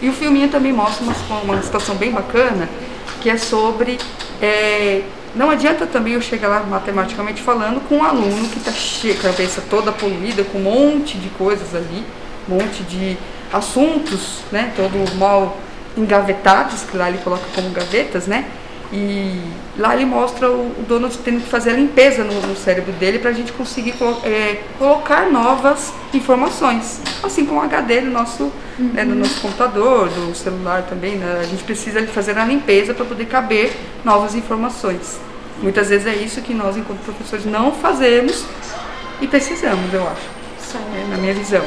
E 0.00 0.08
o 0.08 0.12
filminho 0.12 0.48
também 0.48 0.72
mostra 0.72 1.04
uma, 1.04 1.40
uma 1.40 1.62
situação 1.62 1.96
bem 1.96 2.10
bacana, 2.10 2.68
que 3.20 3.28
é 3.28 3.36
sobre... 3.36 3.98
é, 4.40 5.02
não 5.34 5.50
adianta 5.50 5.86
também 5.86 6.14
eu 6.14 6.22
chegar 6.22 6.48
lá 6.48 6.60
matematicamente 6.60 7.42
falando 7.42 7.86
com 7.86 7.96
um 7.96 8.04
aluno 8.04 8.48
que 8.48 8.58
está 8.58 8.72
cheio, 8.72 9.14
cabeça 9.18 9.62
toda 9.68 9.92
poluída, 9.92 10.42
com 10.44 10.58
um 10.58 10.62
monte 10.62 11.18
de 11.18 11.28
coisas 11.30 11.74
ali, 11.74 12.04
um 12.48 12.54
monte 12.54 12.82
de 12.84 13.18
assuntos, 13.52 14.40
né? 14.52 14.72
Todo 14.76 15.16
mal 15.16 15.56
engavetados, 15.96 16.82
que 16.82 16.96
lá 16.96 17.08
ele 17.08 17.18
coloca 17.18 17.44
como 17.54 17.70
gavetas, 17.70 18.26
né? 18.26 18.44
E 18.90 19.38
lá 19.76 19.94
ele 19.94 20.06
mostra 20.06 20.50
o, 20.50 20.70
o 20.70 20.84
dono 20.88 21.10
tendo 21.10 21.42
que 21.42 21.48
fazer 21.50 21.70
a 21.70 21.72
limpeza 21.74 22.24
no, 22.24 22.32
no 22.40 22.56
cérebro 22.56 22.90
dele 22.92 23.18
para 23.18 23.28
a 23.30 23.34
gente 23.34 23.52
conseguir 23.52 23.92
colo- 23.92 24.18
é, 24.24 24.62
colocar 24.78 25.30
novas 25.30 25.92
informações. 26.14 27.00
Assim 27.22 27.44
como 27.44 27.60
o 27.60 27.62
HD 27.64 28.00
do 28.00 28.10
nosso, 28.10 28.50
né, 28.78 29.04
do 29.04 29.14
nosso 29.14 29.40
computador, 29.42 30.08
do 30.08 30.34
celular 30.34 30.84
também, 30.88 31.16
né? 31.16 31.38
a 31.40 31.44
gente 31.44 31.64
precisa 31.64 32.02
fazer 32.06 32.38
a 32.38 32.44
limpeza 32.46 32.94
para 32.94 33.04
poder 33.04 33.26
caber 33.26 33.76
novas 34.02 34.34
informações. 34.34 35.20
Muitas 35.62 35.90
vezes 35.90 36.06
é 36.06 36.14
isso 36.14 36.40
que 36.40 36.54
nós, 36.54 36.76
enquanto 36.76 37.00
professores, 37.00 37.44
não 37.44 37.72
fazemos 37.72 38.42
e 39.20 39.26
precisamos, 39.26 39.92
eu 39.92 40.02
acho, 40.04 40.78
né, 40.94 41.06
na 41.10 41.16
minha 41.18 41.34
visão. 41.34 41.64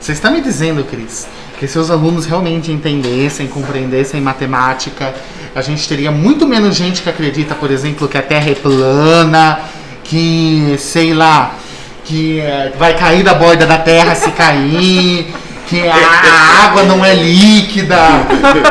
Você 0.00 0.12
está 0.12 0.30
me 0.30 0.40
dizendo, 0.40 0.82
Cris, 0.82 1.28
que 1.58 1.68
se 1.68 1.78
os 1.78 1.90
alunos 1.90 2.24
realmente 2.24 2.72
entendessem, 2.72 3.46
compreendessem 3.46 4.18
matemática, 4.20 5.14
a 5.54 5.60
gente 5.60 5.86
teria 5.86 6.10
muito 6.10 6.46
menos 6.46 6.74
gente 6.74 7.02
que 7.02 7.10
acredita, 7.10 7.54
por 7.54 7.70
exemplo, 7.70 8.08
que 8.08 8.16
a 8.16 8.22
Terra 8.22 8.50
é 8.50 8.54
plana, 8.54 9.60
que, 10.02 10.74
sei 10.78 11.12
lá, 11.12 11.54
que 12.04 12.40
eh, 12.40 12.72
vai 12.78 12.96
cair 12.96 13.22
da 13.22 13.34
borda 13.34 13.66
da 13.66 13.76
Terra 13.76 14.14
se 14.14 14.30
cair, 14.30 15.32
que 15.68 15.86
a, 15.86 16.64
água 16.64 16.82
não 16.84 17.04
é 17.04 17.14
líquida, 17.14 17.96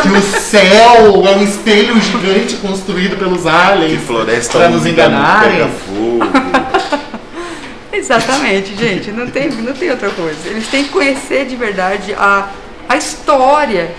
que 0.01 0.09
o 0.09 0.21
céu 0.21 1.23
é 1.27 1.37
um 1.37 1.43
espelho 1.43 2.01
gigante 2.01 2.55
construído 2.55 3.17
pelos 3.17 3.45
aliens 3.45 4.01
para 4.51 4.67
nos 4.69 4.85
enganarem. 4.85 5.69
Exatamente, 7.99 8.75
gente, 8.77 9.12
não 9.12 9.29
tem, 9.29 9.49
não 9.49 9.73
tem 9.73 9.91
outra 9.91 10.09
coisa. 10.09 10.47
Eles 10.47 10.67
têm 10.67 10.85
que 10.85 10.89
conhecer 10.89 11.45
de 11.45 11.55
verdade 11.57 12.13
a, 12.13 12.49
a 12.88 12.95
história, 12.95 13.91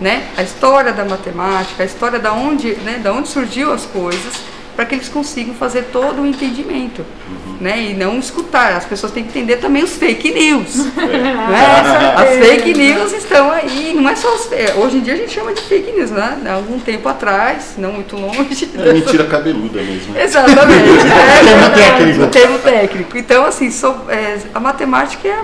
né? 0.00 0.28
A 0.38 0.42
história 0.42 0.90
da 0.92 1.04
matemática, 1.04 1.82
a 1.82 1.86
história 1.86 2.18
da 2.18 2.32
onde, 2.32 2.74
né, 2.76 2.98
da 3.02 3.12
onde 3.12 3.28
surgiu 3.28 3.72
as 3.72 3.84
coisas, 3.84 4.34
para 4.76 4.84
que 4.84 4.94
eles 4.94 5.08
consigam 5.08 5.54
fazer 5.54 5.84
todo 5.90 6.20
o 6.20 6.26
entendimento. 6.26 7.00
Uhum. 7.00 7.56
Né? 7.58 7.80
E 7.90 7.94
não 7.94 8.18
escutar. 8.18 8.72
As 8.76 8.84
pessoas 8.84 9.10
têm 9.10 9.24
que 9.24 9.30
entender 9.30 9.56
também 9.56 9.82
os 9.82 9.96
fake 9.96 10.30
news. 10.30 10.86
É. 10.98 11.06
né? 11.06 12.14
As 12.16 12.46
fake 12.46 12.74
news 12.74 13.12
estão 13.12 13.50
aí, 13.50 13.94
não 13.94 14.08
é 14.08 14.14
só 14.14 14.34
os, 14.34 14.52
é, 14.52 14.74
hoje 14.74 14.98
em 14.98 15.00
dia 15.00 15.14
a 15.14 15.16
gente 15.16 15.32
chama 15.32 15.54
de 15.54 15.62
fake 15.62 15.92
news, 15.92 16.10
né? 16.10 16.38
Há 16.46 16.52
algum 16.52 16.78
tempo 16.78 17.08
atrás, 17.08 17.74
não 17.78 17.92
muito 17.92 18.16
longe. 18.16 18.68
É 18.76 18.92
mentira 18.92 19.24
cabeluda 19.24 19.80
mesmo. 19.80 20.12
né? 20.12 20.24
Exatamente. 20.24 21.06
é, 21.06 21.44
Termo 21.44 21.60
verdade, 21.60 21.80
técnico. 21.80 22.22
o 22.22 22.26
termo 22.26 22.58
técnico. 22.58 23.18
Então, 23.18 23.46
assim, 23.46 23.70
é, 24.10 24.38
a 24.54 24.60
matemática 24.60 25.26
é, 25.26 25.42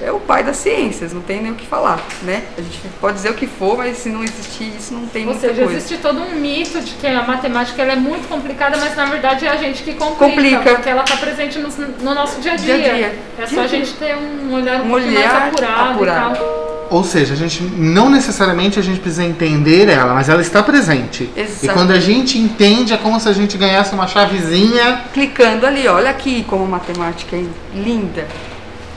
é 0.00 0.12
o 0.12 0.20
pai 0.20 0.44
das 0.44 0.56
ciências, 0.56 1.12
não 1.12 1.22
tem 1.22 1.40
nem 1.42 1.52
o 1.52 1.54
que 1.54 1.66
falar, 1.66 1.98
né? 2.22 2.42
A 2.58 2.60
gente 2.60 2.80
pode 3.00 3.14
dizer 3.16 3.30
o 3.30 3.34
que 3.34 3.46
for, 3.46 3.78
mas 3.78 3.96
se 3.96 4.10
não 4.10 4.22
existir 4.22 4.72
isso, 4.78 4.92
não 4.92 5.06
tem 5.06 5.22
Ou 5.26 5.32
muita 5.32 5.48
seja, 5.48 5.62
coisa. 5.62 5.78
existe 5.78 5.96
todo 5.98 6.20
um 6.20 6.34
mito 6.34 6.80
de 6.80 6.92
que 6.94 7.06
a 7.06 7.22
matemática 7.22 7.80
ela 7.80 7.92
é 7.92 7.96
muito 7.96 8.28
complicada, 8.28 8.76
mas 8.76 8.94
na 8.94 9.06
verdade 9.06 9.46
é 9.46 9.48
a 9.50 9.56
gente 9.56 9.82
que 9.82 9.94
complica, 9.94 10.26
Complica. 10.26 10.74
porque 10.74 10.88
ela 10.90 11.02
está 11.02 11.16
presente 11.16 11.58
no, 11.58 11.68
no 12.02 12.14
nosso 12.14 12.40
dia 12.40 12.52
a 12.52 12.56
dia. 12.56 12.74
Dia 12.76 12.90
a 12.90 12.94
dia. 12.94 13.18
É 13.38 13.44
Dia 13.46 13.58
só 13.58 13.64
a 13.64 13.66
gente 13.66 13.92
ter 13.94 14.14
um 14.16 14.52
olhar 14.54 14.82
um, 14.82 14.88
Um 14.88 14.92
olhar 14.92 15.32
mais 15.32 15.48
apurado, 15.54 15.90
apurado. 15.92 16.34
e 16.34 16.38
tal. 16.38 16.66
Ou 16.88 17.02
seja, 17.02 17.34
a 17.34 17.36
gente 17.36 17.62
não 17.64 18.08
necessariamente 18.08 18.78
a 18.78 18.82
gente 18.82 19.00
precisa 19.00 19.24
entender 19.24 19.88
ela, 19.88 20.14
mas 20.14 20.28
ela 20.28 20.40
está 20.40 20.62
presente. 20.62 21.28
Exato. 21.36 21.66
E 21.66 21.68
quando 21.70 21.90
a 21.90 21.98
gente 21.98 22.38
entende, 22.38 22.92
é 22.92 22.96
como 22.96 23.18
se 23.18 23.28
a 23.28 23.32
gente 23.32 23.56
ganhasse 23.58 23.92
uma 23.92 24.06
chavezinha. 24.06 25.00
Clicando 25.12 25.66
ali, 25.66 25.88
olha 25.88 26.10
aqui 26.10 26.44
como 26.44 26.62
a 26.64 26.68
matemática 26.68 27.34
é 27.34 27.44
linda. 27.74 28.26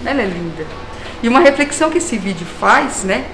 Ela 0.05 0.21
é 0.21 0.25
linda. 0.25 0.65
E 1.21 1.27
uma 1.27 1.39
reflexão 1.39 1.89
que 1.89 1.97
esse 1.97 2.17
vídeo 2.17 2.47
faz, 2.59 3.03
né? 3.03 3.25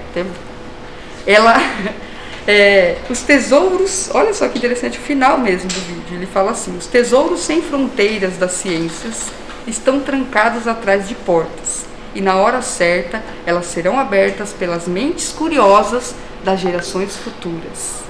Ela. 1.26 1.54
é, 2.46 2.96
os 3.08 3.22
tesouros, 3.22 4.10
olha 4.12 4.32
só 4.32 4.48
que 4.48 4.58
interessante 4.58 4.98
o 4.98 5.02
final 5.02 5.38
mesmo 5.38 5.68
do 5.68 5.80
vídeo. 5.80 6.16
Ele 6.16 6.26
fala 6.26 6.50
assim: 6.52 6.76
os 6.76 6.86
tesouros 6.86 7.40
sem 7.40 7.62
fronteiras 7.62 8.36
das 8.36 8.52
ciências 8.52 9.26
estão 9.66 10.00
trancados 10.00 10.66
atrás 10.66 11.08
de 11.08 11.14
portas. 11.14 11.84
E 12.14 12.20
na 12.20 12.36
hora 12.36 12.62
certa, 12.62 13.22
elas 13.44 13.66
serão 13.66 13.98
abertas 13.98 14.52
pelas 14.52 14.88
mentes 14.88 15.32
curiosas 15.32 16.14
das 16.42 16.60
gerações 16.60 17.16
futuras. 17.16 18.06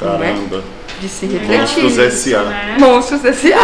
É? 0.00 0.04
Caramba. 0.04 0.64
De 0.98 1.08
se 1.08 1.26
refletir. 1.26 1.82
Monstros 1.82 1.98
S.A. 1.98 2.78
Monstros 2.78 3.24
S.A. 3.24 3.58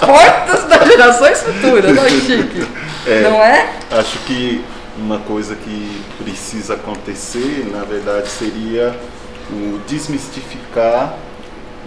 As 0.00 0.06
portas 0.06 0.64
das 0.64 0.88
gerações 0.88 1.42
futuras, 1.42 1.98
olha 1.98 2.10
chique. 2.20 2.66
É. 3.06 3.22
Não 3.22 3.40
é? 3.42 3.70
Acho 3.90 4.18
que 4.20 4.64
uma 4.98 5.18
coisa 5.20 5.54
que 5.54 6.02
precisa 6.22 6.74
acontecer, 6.74 7.68
na 7.72 7.84
verdade, 7.84 8.28
seria 8.28 8.98
o 9.50 9.78
desmistificar 9.86 11.14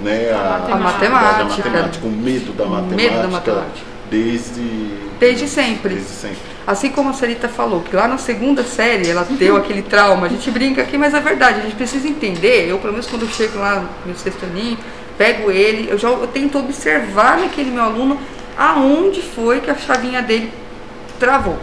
né, 0.01 0.31
a, 0.31 0.73
A 0.73 0.77
matemática. 0.77 1.41
a 1.41 1.45
matemática, 1.45 2.07
o 2.07 2.11
medo 2.11 2.53
da 2.53 2.65
matemática, 2.65 2.95
medo 2.95 3.21
da 3.21 3.27
matemática. 3.27 3.85
desde 4.09 5.09
Desde 5.19 5.47
sempre. 5.47 5.95
Desde 5.95 6.13
sempre. 6.13 6.37
Assim 6.65 6.89
como 6.89 7.09
a 7.09 7.13
Sarita 7.13 7.49
falou, 7.49 7.81
que 7.81 7.95
lá 7.95 8.07
na 8.07 8.17
segunda 8.17 8.63
série 8.63 9.09
ela 9.09 9.27
deu 9.29 9.57
aquele 9.57 9.81
trauma, 9.81 10.27
a 10.27 10.29
gente 10.29 10.49
brinca 10.49 10.81
aqui, 10.81 10.97
mas 10.97 11.13
é 11.13 11.19
verdade, 11.19 11.59
a 11.59 11.63
gente 11.63 11.75
precisa 11.75 12.07
entender. 12.07 12.69
Eu, 12.69 12.77
pelo 12.77 12.93
menos, 12.93 13.07
quando 13.07 13.23
eu 13.23 13.29
chego 13.29 13.59
lá 13.59 13.79
no 13.79 13.89
meu 14.05 14.15
sexto 14.15 14.45
aninho, 14.45 14.77
pego 15.19 15.51
ele, 15.51 15.91
eu 15.91 15.97
já 15.97 16.07
eu 16.07 16.27
tento 16.27 16.57
observar 16.57 17.39
naquele 17.39 17.69
meu 17.69 17.83
aluno 17.83 18.17
aonde 18.57 19.21
foi 19.21 19.59
que 19.59 19.69
a 19.69 19.75
chavinha 19.75 20.21
dele 20.21 20.49
travou. 21.19 21.59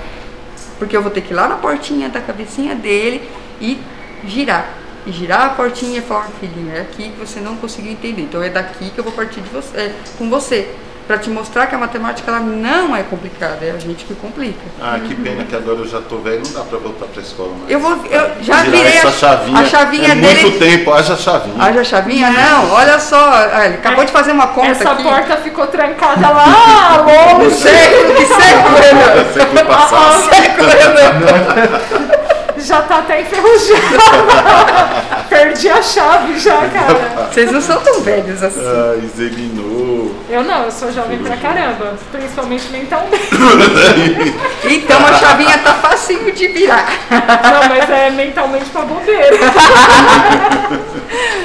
Porque 0.78 0.94
eu 0.94 1.00
vou 1.00 1.10
ter 1.10 1.22
que 1.22 1.32
ir 1.32 1.34
lá 1.34 1.48
na 1.48 1.56
portinha 1.56 2.10
da 2.10 2.20
cabecinha 2.20 2.74
dele 2.74 3.26
e 3.58 3.80
girar. 4.26 4.68
E 5.06 5.10
girar 5.10 5.46
a 5.46 5.48
portinha 5.50 6.00
e 6.00 6.02
falar, 6.02 6.28
filhinho, 6.38 6.70
é 6.76 6.80
aqui 6.80 7.10
que 7.10 7.18
você 7.18 7.40
não 7.40 7.56
conseguiu 7.56 7.92
entender. 7.92 8.22
Então 8.22 8.42
é 8.42 8.50
daqui 8.50 8.90
que 8.90 8.98
eu 8.98 9.04
vou 9.04 9.12
partir 9.14 9.40
de 9.40 9.48
você, 9.48 9.74
é, 9.78 9.94
com 10.18 10.28
você. 10.28 10.74
Pra 11.06 11.16
te 11.18 11.30
mostrar 11.30 11.68
que 11.68 11.74
a 11.74 11.78
matemática 11.78 12.28
ela 12.28 12.40
não 12.40 12.96
é 12.96 13.04
complicada, 13.04 13.64
é 13.64 13.70
a 13.70 13.78
gente 13.78 14.04
que 14.04 14.12
complica. 14.16 14.58
Ah, 14.82 14.98
que 15.06 15.14
pena 15.14 15.44
que 15.44 15.54
agora 15.54 15.78
eu 15.78 15.86
já 15.86 16.00
tô 16.00 16.18
velho, 16.18 16.42
não 16.44 16.52
dá 16.52 16.60
pra 16.62 16.78
voltar 16.78 17.06
pra 17.06 17.22
escola 17.22 17.50
mais. 17.60 17.70
Eu 17.70 17.78
vou, 17.78 17.92
eu 18.10 18.30
já 18.42 18.62
virei 18.64 18.96
essa 18.96 19.08
a, 19.08 19.12
chavinha, 19.12 19.58
a 19.60 19.64
chavinha 19.66 20.12
é 20.12 20.14
dele. 20.16 20.42
muito 20.42 20.58
tempo, 20.58 20.92
haja 20.92 21.16
chavinha. 21.16 21.62
Haja 21.62 21.84
chavinha? 21.84 22.28
Não, 22.30 22.72
olha 22.72 22.98
só, 22.98 23.40
ele 23.64 23.74
acabou 23.74 24.04
de 24.04 24.10
fazer 24.10 24.32
uma 24.32 24.48
conta 24.48 24.68
Essa 24.70 24.90
aqui. 24.90 25.04
porta 25.04 25.36
ficou 25.36 25.68
trancada 25.68 26.28
lá 26.28 27.04
longe. 27.38 27.54
Século, 27.54 28.14
que 28.14 28.26
século, 28.26 28.76
Renan? 28.76 29.32
Século 29.32 29.64
passado. 29.64 30.28
Século, 30.34 30.68
Renan. 30.68 32.06
Já 32.64 32.82
tá 32.82 32.98
até 32.98 33.20
enferrujada. 33.20 33.98
Perdi 35.28 35.68
a 35.68 35.82
chave 35.82 36.38
já, 36.38 36.68
cara. 36.68 37.28
Vocês 37.30 37.52
não 37.52 37.60
são 37.60 37.80
tão 37.80 38.00
velhos 38.00 38.42
assim. 38.42 38.60
Ah, 38.64 38.96
examinou. 39.02 40.14
Eu 40.28 40.42
não, 40.42 40.64
eu 40.64 40.70
sou 40.70 40.90
jovem 40.92 41.18
pra 41.18 41.36
caramba. 41.36 41.94
Principalmente 42.10 42.68
mentalmente. 42.70 43.30
Então 44.68 44.98
a 45.06 45.12
chavinha 45.14 45.58
tá 45.58 45.74
facinho 45.74 46.32
de 46.32 46.48
virar. 46.48 46.86
Não, 47.10 47.68
mas 47.68 47.88
é 47.88 48.10
mentalmente 48.10 48.66
pra 48.66 48.82
bobeira. 48.82 49.36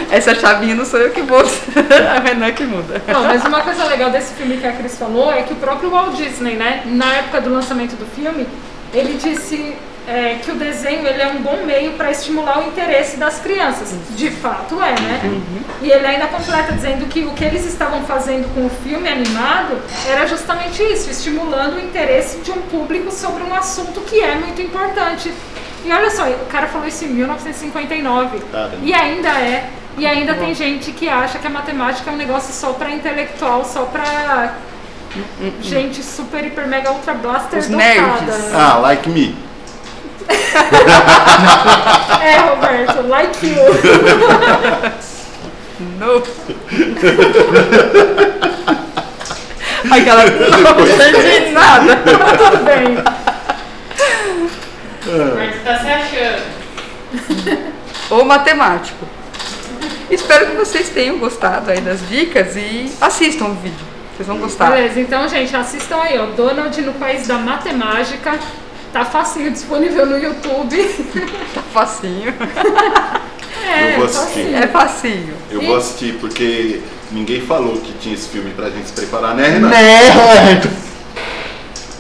Essa 0.09 0.33
chavinha 0.35 0.75
não 0.75 0.85
sou 0.85 0.99
eu 0.99 1.11
que 1.11 1.21
vou, 1.21 1.39
a 1.39 2.19
Renan 2.19 2.51
que 2.51 2.63
muda. 2.63 3.01
Não, 3.07 3.23
mas 3.23 3.43
uma 3.45 3.61
coisa 3.61 3.85
legal 3.85 4.09
desse 4.09 4.33
filme 4.33 4.57
que 4.57 4.67
a 4.67 4.71
Cris 4.73 4.97
falou 4.97 5.31
é 5.31 5.43
que 5.43 5.53
o 5.53 5.57
próprio 5.57 5.89
Walt 5.91 6.15
Disney, 6.15 6.55
né, 6.55 6.81
na 6.85 7.13
época 7.15 7.41
do 7.41 7.53
lançamento 7.53 7.95
do 7.95 8.05
filme, 8.05 8.47
ele 8.93 9.13
disse 9.13 9.75
é, 10.07 10.39
que 10.43 10.51
o 10.51 10.55
desenho 10.55 11.07
ele 11.07 11.21
é 11.21 11.27
um 11.27 11.41
bom 11.41 11.63
meio 11.65 11.93
para 11.93 12.11
estimular 12.11 12.59
o 12.59 12.67
interesse 12.67 13.17
das 13.17 13.39
crianças. 13.39 13.93
De 14.11 14.29
fato 14.31 14.81
é, 14.81 14.99
né? 14.99 15.41
E 15.81 15.91
ele 15.91 16.05
ainda 16.05 16.27
completa 16.27 16.73
dizendo 16.73 17.07
que 17.07 17.23
o 17.23 17.31
que 17.31 17.43
eles 17.43 17.65
estavam 17.65 18.03
fazendo 18.03 18.53
com 18.53 18.65
o 18.65 18.69
filme 18.69 19.07
animado 19.07 19.79
era 20.07 20.25
justamente 20.25 20.81
isso, 20.83 21.09
estimulando 21.09 21.75
o 21.75 21.79
interesse 21.79 22.39
de 22.39 22.51
um 22.51 22.61
público 22.63 23.11
sobre 23.11 23.43
um 23.43 23.53
assunto 23.53 24.01
que 24.01 24.19
é 24.19 24.35
muito 24.35 24.61
importante. 24.61 25.31
E 25.83 25.91
olha 25.91 26.11
só, 26.11 26.27
o 26.29 26.45
cara 26.45 26.67
falou 26.67 26.87
isso 26.87 27.05
em 27.05 27.09
1959. 27.09 28.39
Caramba. 28.51 28.75
E 28.83 28.93
ainda 28.93 29.29
é. 29.29 29.69
E 29.97 30.05
ainda 30.05 30.33
tem 30.35 30.53
gente 30.55 30.91
que 30.91 31.09
acha 31.09 31.37
que 31.37 31.45
a 31.45 31.49
matemática 31.49 32.09
é 32.09 32.13
um 32.13 32.17
negócio 32.17 32.53
só 32.53 32.73
pra 32.73 32.91
intelectual, 32.91 33.65
só 33.65 33.83
pra 33.83 34.55
gente 35.61 36.01
super, 36.01 36.45
hiper, 36.45 36.67
mega, 36.67 36.91
ultra 36.91 37.13
blaster 37.13 37.59
Os 37.59 37.67
dotada. 37.67 37.93
nerds. 37.93 38.53
Ah, 38.53 38.77
like 38.77 39.09
me. 39.09 39.50
É, 42.21 42.37
Roberto, 42.37 43.07
like 43.07 43.45
you. 43.45 43.55
No. 45.97 46.21
Aquela 49.89 50.25
não 50.25 50.87
entendi 50.87 51.51
nada. 51.51 51.95
Tudo 51.95 52.57
bem. 52.63 52.97
Mas 55.35 55.63
tá 55.63 55.79
se 55.79 55.87
achando. 55.87 56.43
Ou 58.11 58.23
matemático. 58.25 59.07
Espero 60.09 60.47
que 60.47 60.55
vocês 60.55 60.89
tenham 60.89 61.17
gostado 61.17 61.71
aí 61.71 61.81
das 61.81 62.07
dicas 62.07 62.55
e 62.55 62.91
assistam 63.01 63.45
o 63.45 63.55
vídeo. 63.55 63.85
Vocês 64.15 64.27
vão 64.27 64.37
gostar. 64.37 64.71
Beleza, 64.71 64.99
então, 64.99 65.27
gente, 65.27 65.55
assistam 65.55 66.01
aí, 66.01 66.19
ó. 66.19 66.25
Donald 66.27 66.79
no 66.81 66.93
País 66.93 67.25
da 67.27 67.37
Matemática. 67.37 68.37
Tá 68.91 69.05
facinho 69.05 69.51
disponível 69.51 70.05
no 70.05 70.17
YouTube. 70.17 70.77
Tá 71.53 71.61
facinho. 71.73 72.33
É, 73.67 73.93
Eu 73.93 73.97
vou 73.97 74.05
assistir. 74.05 74.27
facinho. 74.27 74.57
É 74.57 74.67
facinho. 74.67 75.33
Eu 75.49 75.61
vou 75.61 75.75
assistir 75.77 76.13
porque 76.19 76.81
ninguém 77.11 77.41
falou 77.41 77.77
que 77.77 77.93
tinha 77.99 78.15
esse 78.15 78.27
filme 78.29 78.51
pra 78.51 78.69
gente 78.69 78.87
se 78.87 78.93
preparar, 78.93 79.35
né, 79.35 79.47
Renan? 79.49 79.69
Né, 79.69 80.09
Roberto? 80.09 80.69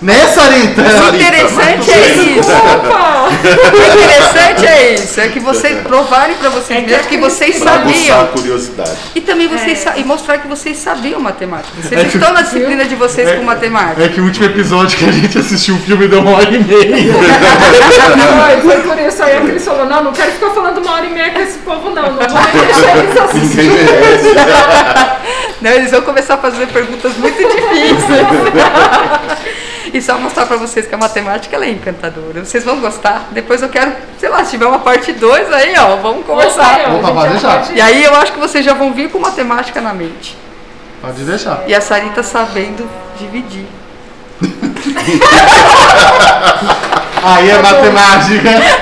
Né, 0.01 0.15
Sarita? 0.33 0.81
O 0.81 1.15
interessante 1.15 1.91
é 1.91 2.37
isso. 2.39 2.49
Opa! 2.51 3.29
O 3.29 3.93
interessante 3.93 4.65
é 4.65 4.93
isso, 4.95 5.21
é 5.21 5.27
que 5.27 5.39
vocês 5.39 5.79
provarem 5.81 6.35
pra 6.37 6.49
vocês 6.49 6.79
É 6.79 6.81
que 6.83 6.89
mesmos 6.89 7.05
que 7.07 7.17
vocês 7.17 7.55
sabiam. 7.57 8.25
curiosidade. 8.27 8.97
E 9.13 9.21
também 9.21 9.47
vocês 9.47 9.73
É. 9.79 9.81
sa- 9.91 9.97
e 9.97 10.03
mostrar 10.03 10.39
que 10.39 10.47
vocês 10.47 10.77
sabiam 10.77 11.19
matemática. 11.19 11.69
Vocês 11.83 12.15
estão 12.15 12.33
na 12.33 12.41
disciplina 12.41 12.83
de 12.85 12.95
vocês 12.95 13.31
com 13.31 13.43
matemática. 13.43 14.03
É 14.03 14.07
que 14.09 14.19
o 14.19 14.23
último 14.23 14.45
episódio 14.47 14.97
que 14.97 15.05
a 15.05 15.11
gente 15.11 15.37
assistiu 15.37 15.75
o 15.75 15.79
filme 15.79 16.07
deu 16.07 16.21
uma 16.21 16.31
hora 16.37 16.49
e 16.49 16.57
meia. 16.63 17.13
Foi 18.63 18.77
por 18.81 18.97
isso 18.99 19.21
aí 19.23 19.37
a 19.37 19.41
Cris 19.41 19.63
falou, 19.63 19.85
não, 19.85 20.03
não 20.05 20.13
quero 20.13 20.31
ficar 20.31 20.49
falando 20.49 20.79
uma 20.79 20.93
hora 20.93 21.05
e 21.05 21.09
meia 21.09 21.29
com 21.31 21.39
esse 21.41 21.59
povo 21.59 21.89
não, 21.91 22.11
não 22.13 22.13
vou 22.13 22.65
deixar 22.65 22.97
eles 22.97 23.17
assistirem. 23.17 23.69
Não, 25.61 25.69
eles 25.69 25.91
vão 25.91 26.01
começar 26.01 26.33
a 26.33 26.37
fazer 26.37 26.65
perguntas 26.69 27.15
muito 27.17 27.37
difíceis. 27.37 28.27
E 29.93 30.01
só 30.01 30.17
mostrar 30.17 30.45
pra 30.45 30.55
vocês 30.57 30.87
que 30.87 30.95
a 30.95 30.97
matemática 30.97 31.55
ela 31.55 31.65
é 31.65 31.69
encantadora. 31.69 32.43
Vocês 32.45 32.63
vão 32.63 32.79
gostar. 32.79 33.27
Depois 33.31 33.61
eu 33.61 33.69
quero, 33.69 33.91
sei 34.19 34.29
lá, 34.29 34.43
se 34.43 34.51
tiver 34.51 34.65
uma 34.65 34.79
parte 34.79 35.11
2 35.11 35.51
aí, 35.53 35.75
ó, 35.77 35.97
vamos 35.97 36.25
conversar. 36.25 36.93
Opa, 36.93 37.09
Opa, 37.09 37.21
pode 37.21 37.37
já 37.39 37.57
deixar. 37.57 37.75
E 37.75 37.81
aí 37.81 38.03
eu 38.03 38.15
acho 38.15 38.31
que 38.33 38.39
vocês 38.39 38.63
já 38.63 38.73
vão 38.73 38.93
vir 38.93 39.09
com 39.09 39.19
matemática 39.19 39.81
na 39.81 39.93
mente. 39.93 40.37
Pode 41.01 41.23
deixar. 41.23 41.63
E 41.67 41.75
a 41.75 41.81
Sarita 41.81 42.23
sabendo 42.23 42.87
dividir. 43.17 43.65
Aí 47.23 47.51
é 47.51 47.61
matemática. 47.61 48.49
É, 48.49 48.81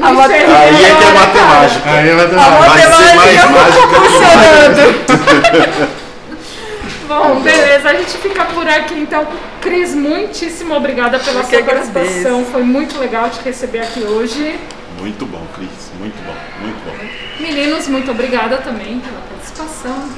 A 0.00 0.08
aí 0.08 0.82
é 0.82 0.94
que 0.96 1.04
é 1.04 1.12
matemática. 1.12 1.90
Aí 1.90 2.08
é 2.08 2.12
A 2.12 2.16
matemática. 2.16 2.70
Vai 2.70 2.80
ser 2.80 2.88
mais 2.88 3.14
matemática 3.14 3.48
mágica 3.50 3.86
que 3.86 3.94
funcionando. 3.94 5.90
Bom, 7.10 7.40
beleza, 7.40 7.88
a 7.88 7.94
gente 7.94 8.16
fica 8.18 8.44
por 8.44 8.68
aqui 8.68 8.94
então. 8.94 9.26
Cris, 9.60 9.96
muitíssimo 9.96 10.76
obrigada 10.76 11.18
pela 11.18 11.40
Eu 11.40 11.44
sua 11.44 11.62
participação. 11.64 12.44
Foi 12.44 12.62
muito 12.62 13.00
legal 13.00 13.28
te 13.28 13.42
receber 13.42 13.80
aqui 13.80 14.04
hoje. 14.04 14.56
Muito 14.96 15.26
bom, 15.26 15.44
Cris. 15.56 15.90
Muito 15.98 16.14
bom, 16.24 16.36
muito 16.60 16.84
bom. 16.84 16.94
Meninos, 17.40 17.88
muito 17.88 18.12
obrigada 18.12 18.58
também 18.58 19.00
pela 19.00 19.20
participação 19.22 20.08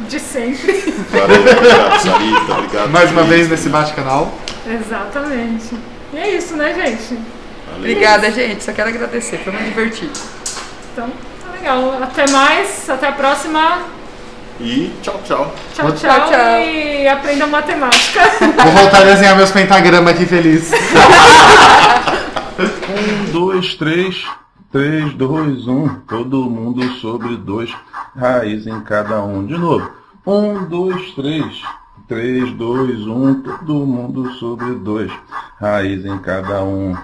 de 0.00 0.20
sempre. 0.20 0.72
Valeu, 1.08 1.40
obrigado, 1.40 2.00
Sarita. 2.02 2.52
Obrigado. 2.52 2.90
Mais 2.90 3.10
uma 3.10 3.22
vez 3.22 3.48
nesse 3.48 3.70
bate-canal. 3.70 4.34
Exatamente. 4.66 5.74
E 6.12 6.18
é 6.18 6.36
isso, 6.36 6.54
né, 6.54 6.74
gente? 6.74 7.14
Valeu. 7.64 7.78
Obrigada, 7.78 8.30
gente. 8.30 8.62
Só 8.62 8.72
quero 8.72 8.90
agradecer. 8.90 9.38
Foi 9.38 9.54
muito 9.54 9.68
divertido. 9.70 10.20
Então, 10.92 11.08
tá 11.42 11.52
legal. 11.58 12.02
Até 12.02 12.30
mais, 12.30 12.90
até 12.90 13.08
a 13.08 13.12
próxima. 13.12 14.01
E 14.60 14.92
tchau, 15.02 15.20
tchau. 15.24 15.54
Tchau, 15.74 15.92
tchau, 15.92 15.96
Tchau, 15.96 16.30
tchau. 16.30 16.60
e 16.60 17.08
aprendam 17.08 17.48
matemática. 17.48 18.20
Vou 18.62 18.72
voltar 18.72 19.02
a 19.02 19.04
desenhar 19.04 19.36
meus 19.36 19.50
pentagramas 19.50 20.14
aqui 20.14 20.26
feliz. 20.26 20.70
Um, 22.92 23.32
dois, 23.32 23.74
três. 23.76 24.22
Três, 24.70 25.14
dois, 25.14 25.66
um. 25.66 25.88
Todo 26.00 26.48
mundo 26.50 26.82
sobre 27.00 27.36
dois. 27.36 27.74
Raiz 28.14 28.66
em 28.66 28.80
cada 28.82 29.22
um. 29.22 29.46
De 29.46 29.56
novo. 29.56 29.90
Um, 30.26 30.64
dois, 30.64 31.10
três. 31.12 31.62
Três, 32.06 32.52
dois, 32.52 33.06
um. 33.06 33.42
Todo 33.42 33.86
mundo 33.86 34.32
sobre 34.34 34.74
dois. 34.74 35.10
Raiz 35.58 36.04
em 36.04 36.18
cada 36.18 36.62
um. 36.62 36.94